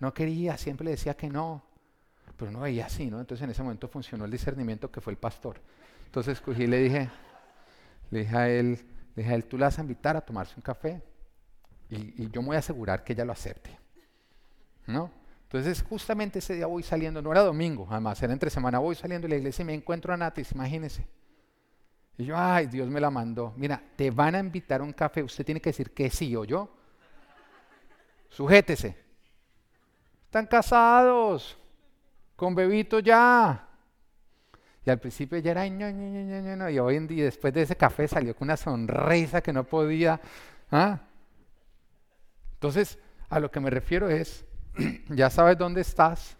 [0.00, 1.64] No quería, siempre le decía que no.
[2.36, 3.20] Pero no veía así, ¿no?
[3.20, 5.60] Entonces en ese momento funcionó el discernimiento que fue el pastor.
[6.06, 7.10] Entonces cogí y le dije,
[8.10, 8.78] le dije a él,
[9.14, 11.02] le dije a él, tú la vas a invitar a tomarse un café
[11.90, 13.78] y, yo me voy a asegurar que ella lo acepte.
[14.86, 15.10] ¿No?
[15.42, 19.26] Entonces justamente ese día voy saliendo, no era domingo, además era entre semana, voy saliendo
[19.26, 21.06] de la iglesia y me encuentro a Natis, imagínense.
[22.18, 23.54] Y yo, ay, Dios me la mandó.
[23.56, 26.44] Mira, te van a invitar a un café, usted tiene que decir que sí o
[26.44, 26.68] yo.
[28.28, 28.96] Sujétese.
[30.24, 31.56] Están casados,
[32.34, 33.68] con bebito ya.
[34.84, 35.66] Y al principio ya era,
[36.70, 40.20] y hoy en día, después de ese café, salió con una sonrisa que no podía.
[40.72, 40.98] ¿ah?
[42.54, 44.44] Entonces, a lo que me refiero es,
[45.08, 46.36] ya sabes dónde estás,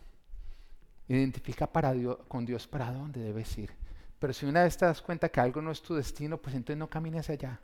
[1.07, 3.71] identifica para Dios, con Dios para dónde debes ir.
[4.19, 6.79] Pero si una vez te das cuenta que algo no es tu destino, pues entonces
[6.79, 7.61] no camines allá.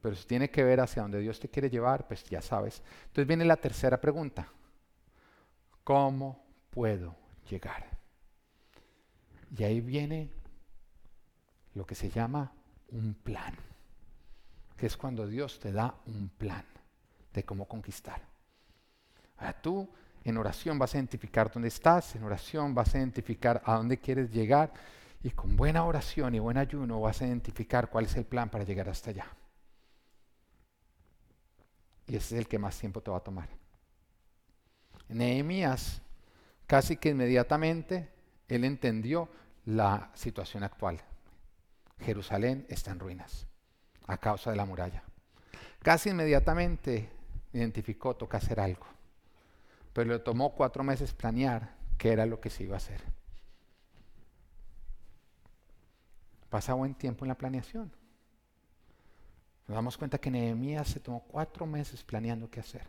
[0.00, 2.82] Pero si tiene que ver hacia donde Dios te quiere llevar, pues ya sabes.
[3.02, 4.48] Entonces viene la tercera pregunta.
[5.84, 7.16] ¿Cómo puedo
[7.48, 7.86] llegar?
[9.56, 10.30] Y ahí viene
[11.74, 12.52] lo que se llama
[12.88, 13.54] un plan,
[14.76, 16.64] que es cuando Dios te da un plan
[17.32, 18.22] de cómo conquistar.
[19.36, 19.88] Ahora tú
[20.24, 24.30] en oración vas a identificar dónde estás, en oración vas a identificar a dónde quieres
[24.30, 24.72] llegar
[25.22, 28.64] y con buena oración y buen ayuno vas a identificar cuál es el plan para
[28.64, 29.26] llegar hasta allá.
[32.06, 33.48] Y ese es el que más tiempo te va a tomar.
[35.08, 36.02] Nehemías,
[36.66, 38.08] casi que inmediatamente,
[38.48, 39.28] él entendió
[39.64, 41.00] la situación actual.
[42.00, 43.46] Jerusalén está en ruinas
[44.06, 45.02] a causa de la muralla.
[45.80, 47.08] Casi inmediatamente
[47.52, 48.91] identificó, toca hacer algo
[49.92, 53.02] pero le tomó cuatro meses planear qué era lo que se iba a hacer.
[56.48, 57.90] Pasa buen tiempo en la planeación.
[59.66, 62.86] Nos damos cuenta que Nehemías se tomó cuatro meses planeando qué hacer.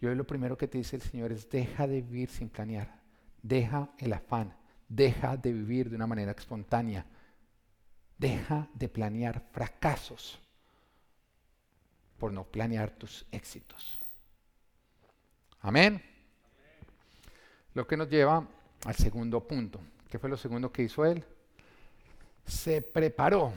[0.00, 3.00] Y hoy lo primero que te dice el Señor es deja de vivir sin planear,
[3.42, 4.54] deja el afán,
[4.88, 7.06] deja de vivir de una manera espontánea,
[8.18, 10.38] deja de planear fracasos
[12.18, 14.03] por no planear tus éxitos.
[15.64, 16.02] Amén.
[17.72, 18.46] Lo que nos lleva
[18.84, 19.80] al segundo punto.
[20.10, 21.24] ¿Qué fue lo segundo que hizo él?
[22.44, 23.50] Se preparó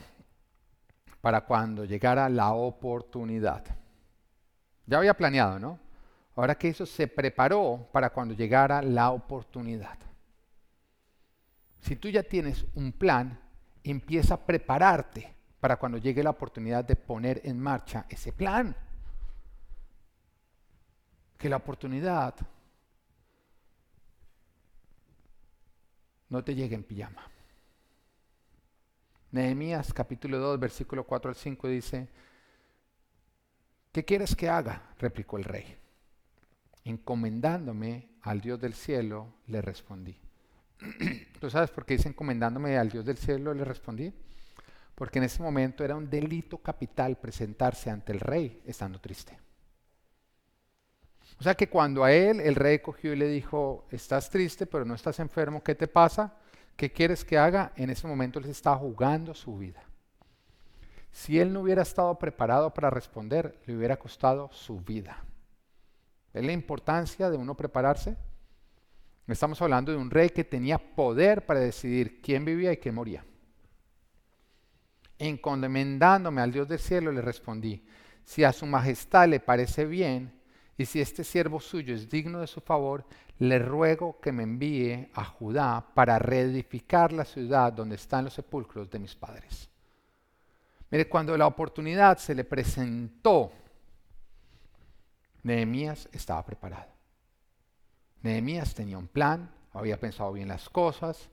[1.20, 3.62] para cuando llegara la oportunidad.
[4.86, 5.78] Ya había planeado, ¿no?
[6.34, 9.98] Ahora que hizo, se preparó para cuando llegara la oportunidad.
[11.82, 13.38] Si tú ya tienes un plan,
[13.84, 18.74] empieza a prepararte para cuando llegue la oportunidad de poner en marcha ese plan
[21.38, 22.34] que la oportunidad
[26.28, 27.22] no te llegue en pijama.
[29.30, 32.08] Nehemías capítulo 2, versículo 4 al 5 dice,
[33.92, 34.94] ¿qué quieres que haga?
[34.98, 35.76] replicó el rey.
[36.84, 40.18] Encomendándome al Dios del cielo, le respondí.
[41.40, 44.12] ¿Tú sabes por qué dice encomendándome al Dios del cielo, le respondí?
[44.94, 49.47] Porque en ese momento era un delito capital presentarse ante el rey estando triste.
[51.38, 54.84] O sea que cuando a él el rey cogió y le dijo, estás triste, pero
[54.84, 56.34] no estás enfermo, ¿qué te pasa?
[56.76, 57.72] ¿Qué quieres que haga?
[57.76, 59.82] En ese momento él estaba jugando su vida.
[61.12, 65.24] Si él no hubiera estado preparado para responder, le hubiera costado su vida.
[66.34, 68.16] ¿Es la importancia de uno prepararse?
[69.26, 73.24] Estamos hablando de un rey que tenía poder para decidir quién vivía y quién moría.
[75.18, 77.84] Encomendándome al Dios del cielo, le respondí,
[78.24, 80.37] si a su majestad le parece bien,
[80.78, 83.04] y si este siervo suyo es digno de su favor,
[83.40, 88.88] le ruego que me envíe a Judá para reedificar la ciudad donde están los sepulcros
[88.88, 89.68] de mis padres.
[90.88, 93.50] Mire, cuando la oportunidad se le presentó,
[95.42, 96.92] Nehemías estaba preparado.
[98.22, 101.28] Nehemías tenía un plan, había pensado bien las cosas,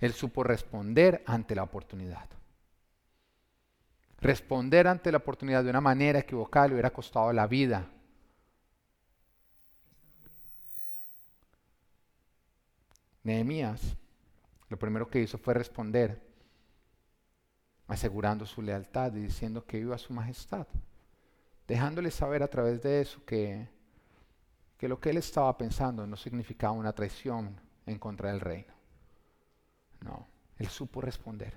[0.00, 2.28] él supo responder ante la oportunidad.
[4.22, 7.90] Responder ante la oportunidad de una manera equivocada le hubiera costado la vida
[13.26, 13.96] Nehemías
[14.68, 16.20] lo primero que hizo fue responder,
[17.88, 20.66] asegurando su lealtad y diciendo que iba a su majestad,
[21.66, 23.68] dejándole saber a través de eso que
[24.76, 28.74] que lo que él estaba pensando no significaba una traición en contra del reino.
[30.04, 30.26] No,
[30.58, 31.54] él supo responder.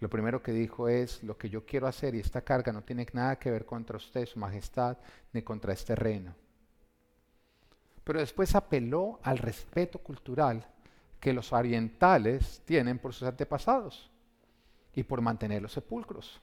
[0.00, 3.06] Lo primero que dijo es, lo que yo quiero hacer y esta carga no tiene
[3.12, 4.96] nada que ver contra usted, su majestad,
[5.32, 6.34] ni contra este reino.
[8.04, 10.66] Pero después apeló al respeto cultural
[11.20, 14.10] que los orientales tienen por sus antepasados
[14.94, 16.40] y por mantener los sepulcros.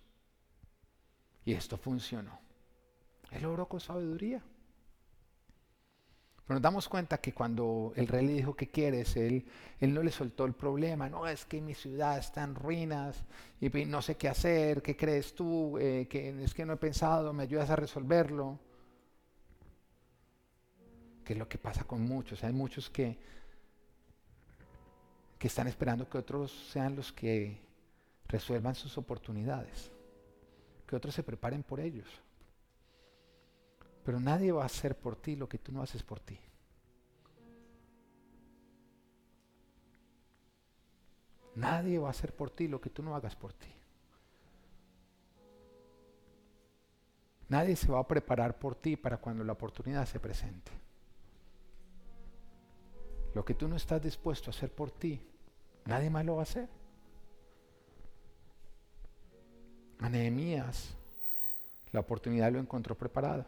[1.46, 2.40] Y esto funcionó.
[3.32, 4.42] Él obró con sabiduría.
[6.46, 9.18] Pero nos damos cuenta que cuando el rey le dijo, ¿qué quieres?
[9.18, 9.46] Él,
[9.80, 11.10] él no le soltó el problema.
[11.10, 13.26] No, es que mi ciudad está en ruinas
[13.60, 14.84] y no sé qué hacer.
[14.84, 15.78] ¿Qué crees tú?
[15.80, 18.60] Eh, que, es que no he pensado, ¿me ayudas a resolverlo?
[21.24, 22.44] Que es lo que pasa con muchos.
[22.44, 23.18] Hay muchos que,
[25.38, 27.60] que están esperando que otros sean los que
[28.28, 29.92] resuelvan sus oportunidades.
[30.88, 32.08] Que otros se preparen por ellos.
[34.04, 36.40] Pero nadie va a hacer por ti lo que tú no haces por ti.
[41.56, 43.74] Nadie va a hacer por ti lo que tú no hagas por ti.
[47.48, 50.85] Nadie se va a preparar por ti para cuando la oportunidad se presente.
[53.36, 55.22] Lo que tú no estás dispuesto a hacer por ti,
[55.86, 56.70] nadie más lo va a hacer.
[60.00, 60.96] A Nehemías
[61.92, 63.46] la oportunidad lo encontró preparado.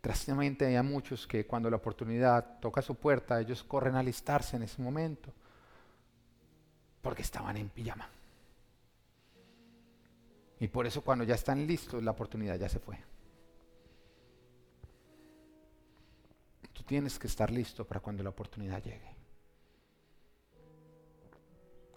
[0.00, 4.62] Trágicamente hay muchos que cuando la oportunidad toca su puerta, ellos corren a alistarse en
[4.62, 5.32] ese momento,
[7.02, 8.08] porque estaban en pijama.
[10.60, 13.13] Y por eso cuando ya están listos, la oportunidad ya se fue.
[16.86, 19.14] Tienes que estar listo para cuando la oportunidad llegue.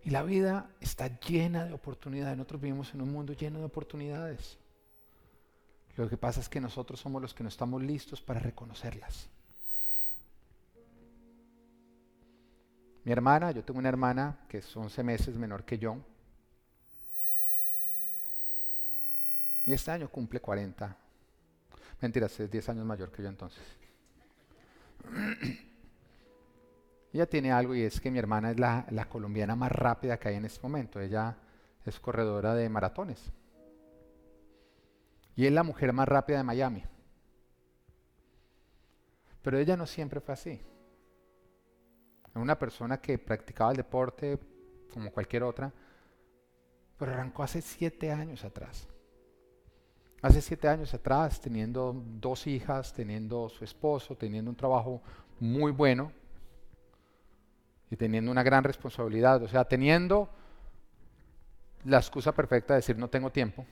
[0.04, 2.38] Y la vida está llena de oportunidades.
[2.38, 4.58] Nosotros vivimos en un mundo lleno de oportunidades.
[5.98, 9.28] Lo que pasa es que nosotros somos los que no estamos listos para reconocerlas.
[13.04, 15.98] Mi hermana, yo tengo una hermana que es 11 meses menor que yo.
[19.66, 20.96] Y este año cumple 40.
[22.00, 23.64] Mentiras, es 10 años mayor que yo entonces.
[27.14, 30.36] Ella tiene algo y es que mi hermana es la, colombiana más rápida que hay
[30.36, 31.00] en este momento.
[31.00, 31.38] Ella
[31.86, 33.32] es corredora de maratones.
[35.36, 36.84] Y es la mujer más rápida de Miami.
[39.42, 40.62] Pero ella no siempre fue así.
[42.32, 44.40] Era una persona que practicaba el deporte
[44.94, 45.72] como cualquier otra,
[46.98, 48.88] pero arrancó hace siete años atrás.
[50.22, 55.02] Hace siete años atrás, teniendo dos hijas, teniendo su esposo, teniendo un trabajo
[55.40, 56.12] muy bueno
[57.92, 60.30] y teniendo una gran responsabilidad, o sea, teniendo
[61.86, 63.66] la excusa perfecta de decir no tengo tiempo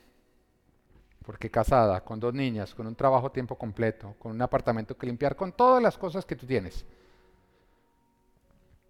[1.25, 5.07] porque casada, con dos niñas, con un trabajo a tiempo completo, con un apartamento que
[5.07, 6.85] limpiar, con todas las cosas que tú tienes.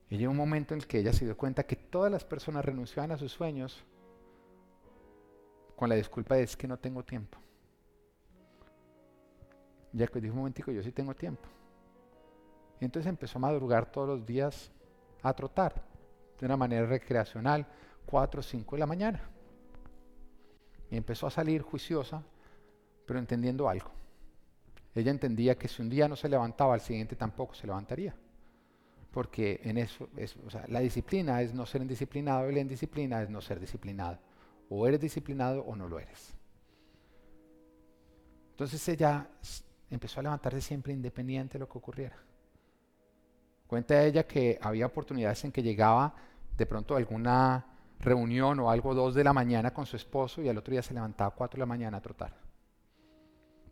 [0.09, 2.65] Y llegó un momento en el que ella se dio cuenta que todas las personas
[2.65, 3.83] renunciaban a sus sueños
[5.77, 7.37] con la disculpa de es que no tengo tiempo.
[9.97, 11.47] Que dijo un momentico, yo sí tengo tiempo.
[12.81, 14.71] Y entonces empezó a madrugar todos los días
[15.23, 15.81] a trotar
[16.37, 17.65] de una manera recreacional,
[18.05, 19.21] 4 o 5 de la mañana.
[20.91, 22.21] Y empezó a salir juiciosa,
[23.05, 23.89] pero entendiendo algo.
[24.93, 28.13] Ella entendía que si un día no se levantaba, al siguiente tampoco se levantaría.
[29.11, 30.35] Porque en eso, es,
[30.67, 34.19] la disciplina es no ser indisciplinado y la indisciplina es no ser disciplinado.
[34.69, 36.33] O eres disciplinado o no lo eres.
[38.51, 39.29] Entonces ella
[39.89, 42.17] empezó a levantarse siempre independiente de lo que ocurriera.
[43.67, 46.13] Cuenta ella que había oportunidades en que llegaba
[46.55, 47.65] de pronto alguna
[47.99, 50.93] reunión o algo dos de la mañana con su esposo y al otro día se
[50.93, 52.33] levantaba a cuatro de la mañana a trotar.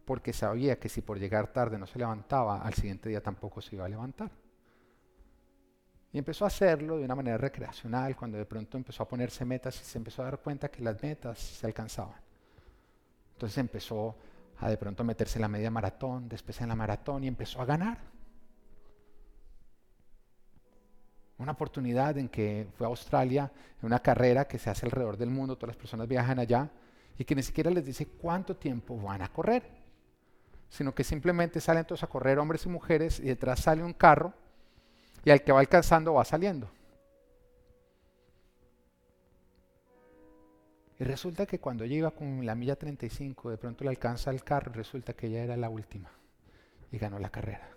[0.06, 3.76] Porque sabía que si por llegar tarde no se levantaba, al siguiente día tampoco se
[3.76, 4.32] iba a levantar.
[6.12, 9.80] Y empezó a hacerlo de una manera recreacional, cuando de pronto empezó a ponerse metas
[9.82, 12.20] y se empezó a dar cuenta que las metas se alcanzaban.
[13.34, 14.16] Entonces empezó
[14.60, 17.66] a de pronto meterse en la media maratón, después en la maratón y empezó a
[17.66, 18.14] ganar.
[21.44, 23.52] una oportunidad en que fue a Australia,
[23.82, 26.70] en una carrera que se hace alrededor del mundo, todas las personas viajan allá,
[27.18, 29.64] y que ni siquiera les dice cuánto tiempo van a correr,
[30.70, 34.34] sino que simplemente salen todos a correr hombres y mujeres, y detrás sale un carro,
[35.24, 36.70] y al que va alcanzando va saliendo.
[41.00, 44.44] Y resulta que cuando ella iba con la milla 35, de pronto le alcanza el
[44.44, 46.12] carro, resulta que ella era la última,
[46.92, 47.70] y ganó la carrera.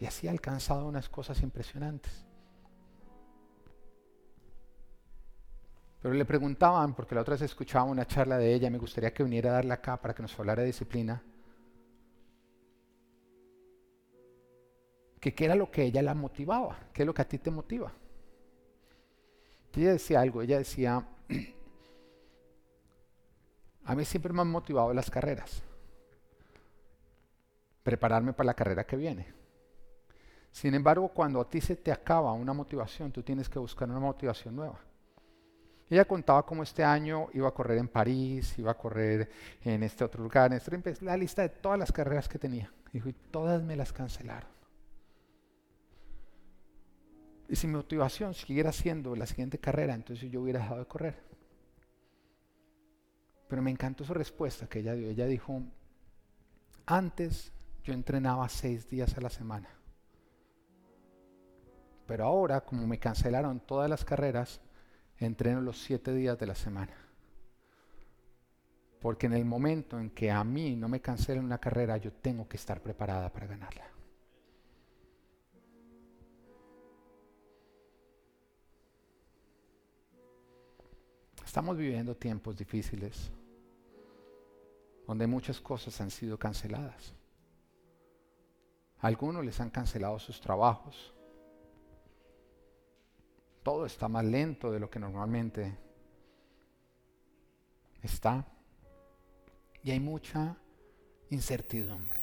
[0.00, 2.26] Y así ha alcanzado unas cosas impresionantes.
[6.00, 9.22] Pero le preguntaban, porque la otra vez escuchaba una charla de ella, me gustaría que
[9.22, 11.22] viniera a darle acá para que nos hablara de disciplina,
[15.20, 17.92] qué era lo que ella la motivaba, qué es lo que a ti te motiva.
[19.74, 21.06] Ella decía algo, ella decía,
[23.84, 25.62] a mí siempre me han motivado las carreras,
[27.82, 29.32] prepararme para la carrera que viene.
[30.50, 34.00] Sin embargo, cuando a ti se te acaba una motivación, tú tienes que buscar una
[34.00, 34.80] motivación nueva.
[35.88, 39.28] Ella contaba cómo este año iba a correr en París, iba a correr
[39.62, 42.72] en este otro lugar, en este, la lista de todas las carreras que tenía.
[42.92, 44.59] Dijo, y todas me las cancelaron.
[47.50, 51.16] Y si mi motivación siguiera siendo la siguiente carrera, entonces yo hubiera dejado de correr.
[53.48, 55.08] Pero me encantó su respuesta que ella dio.
[55.08, 55.60] Ella dijo,
[56.86, 59.68] antes yo entrenaba seis días a la semana.
[62.06, 64.60] Pero ahora, como me cancelaron todas las carreras,
[65.18, 66.94] entreno los siete días de la semana.
[69.00, 72.48] Porque en el momento en que a mí no me cancelen una carrera, yo tengo
[72.48, 73.99] que estar preparada para ganarla.
[81.50, 83.32] Estamos viviendo tiempos difíciles
[85.04, 87.12] donde muchas cosas han sido canceladas.
[89.00, 91.12] algunos les han cancelado sus trabajos,
[93.64, 95.76] todo está más lento de lo que normalmente
[98.00, 98.46] está.
[99.82, 100.56] Y hay mucha
[101.30, 102.20] incertidumbre.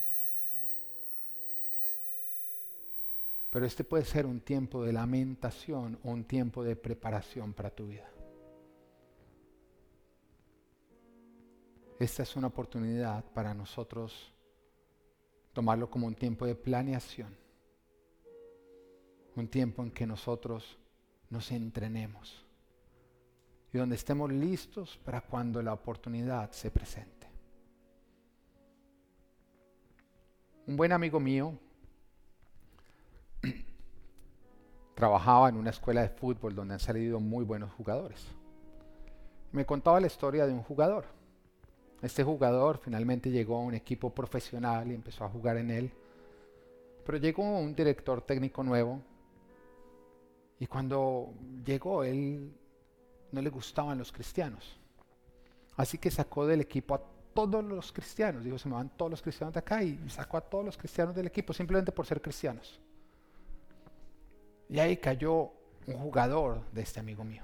[3.50, 7.88] Pero este puede ser un tiempo de lamentación o un tiempo de preparación para tu
[7.88, 8.10] vida.
[12.00, 14.32] Esta es una oportunidad para nosotros
[15.54, 17.36] tomarlo como un tiempo de planeación.
[19.36, 20.78] Un tiempo en que nosotros
[21.30, 22.46] nos entrenemos
[23.74, 27.28] y donde estemos listos para cuando la oportunidad se presente.
[30.66, 31.58] Un buen amigo mío
[34.96, 38.26] trabajaba en una escuela de fútbol donde han salido muy buenos jugadores.
[39.52, 41.17] Me contaba la historia de un jugador.
[42.02, 45.92] Este jugador finalmente llegó a un equipo profesional y empezó a jugar en él.
[47.06, 49.02] Pero llegó un director técnico nuevo
[50.60, 51.34] y cuando
[51.66, 52.52] llegó, él
[53.32, 54.80] no le gustaban los cristianos.
[55.76, 57.02] Así que sacó del equipo a
[57.34, 58.44] todos los cristianos.
[58.44, 61.16] Dijo, se me van todos los cristianos de acá y sacó a todos los cristianos
[61.16, 62.80] del equipo simplemente por ser cristianos.
[64.70, 65.52] Y ahí cayó
[65.86, 67.44] un jugador de este amigo mío,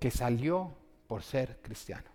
[0.00, 0.72] que salió
[1.06, 2.11] por ser cristiano.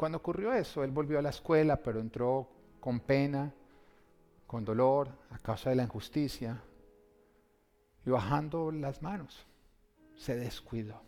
[0.00, 2.48] Cuando ocurrió eso, él volvió a la escuela, pero entró
[2.80, 3.52] con pena,
[4.46, 6.58] con dolor, a causa de la injusticia,
[8.06, 9.44] y bajando las manos
[10.16, 11.02] se descuidó.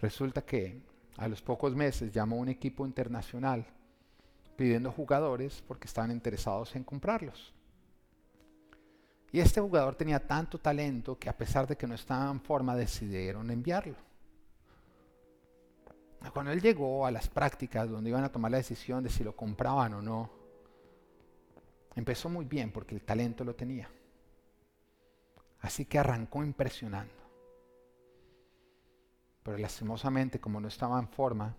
[0.00, 0.80] Resulta que
[1.16, 3.66] a los pocos meses llamó un equipo internacional
[4.54, 7.52] pidiendo jugadores porque estaban interesados en comprarlos.
[9.32, 12.76] Y este jugador tenía tanto talento que a pesar de que no estaba en forma
[12.76, 14.11] decidieron enviarlo.
[16.30, 19.34] Cuando él llegó a las prácticas donde iban a tomar la decisión de si lo
[19.34, 20.30] compraban o no,
[21.94, 23.90] empezó muy bien porque el talento lo tenía.
[25.60, 27.14] Así que arrancó impresionando.
[29.42, 31.56] Pero lastimosamente, como no estaba en forma,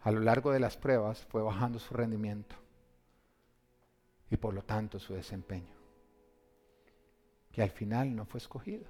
[0.00, 2.56] a lo largo de las pruebas fue bajando su rendimiento
[4.30, 5.74] y por lo tanto su desempeño.
[7.52, 8.86] Que al final no fue escogido.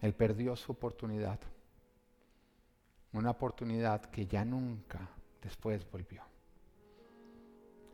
[0.00, 1.40] Él perdió su oportunidad.
[3.12, 5.08] Una oportunidad que ya nunca
[5.42, 6.22] después volvió.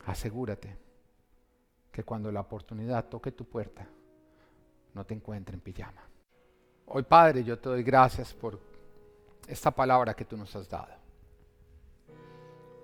[0.07, 0.77] Asegúrate
[1.91, 3.87] que cuando la oportunidad toque tu puerta,
[4.95, 6.03] no te encuentre en pijama.
[6.87, 8.59] Hoy, Padre, yo te doy gracias por
[9.47, 10.93] esta palabra que tú nos has dado.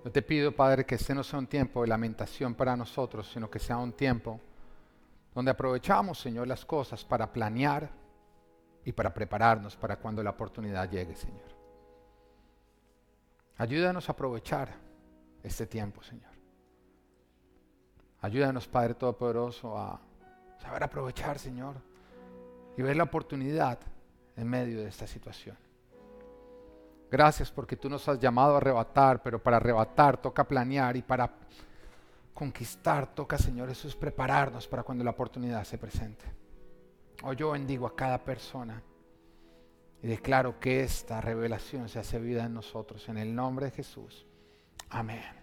[0.03, 3.49] Yo te pido, Padre, que este no sea un tiempo de lamentación para nosotros, sino
[3.49, 4.39] que sea un tiempo
[5.33, 7.89] donde aprovechamos, Señor, las cosas para planear
[8.85, 11.58] y para prepararnos para cuando la oportunidad llegue, Señor.
[13.59, 14.73] Ayúdanos a aprovechar
[15.43, 16.31] este tiempo, Señor.
[18.21, 19.99] Ayúdanos, Padre Todopoderoso, a
[20.59, 21.75] saber aprovechar, Señor,
[22.77, 23.77] y ver la oportunidad
[24.37, 25.57] en medio de esta situación.
[27.11, 31.29] Gracias porque tú nos has llamado a arrebatar, pero para arrebatar toca planear y para
[32.33, 36.23] conquistar toca, Señor Jesús, prepararnos para cuando la oportunidad se presente.
[37.23, 38.81] Hoy yo bendigo a cada persona
[40.01, 43.09] y declaro que esta revelación se hace vida en nosotros.
[43.09, 44.25] En el nombre de Jesús.
[44.89, 45.38] Amén.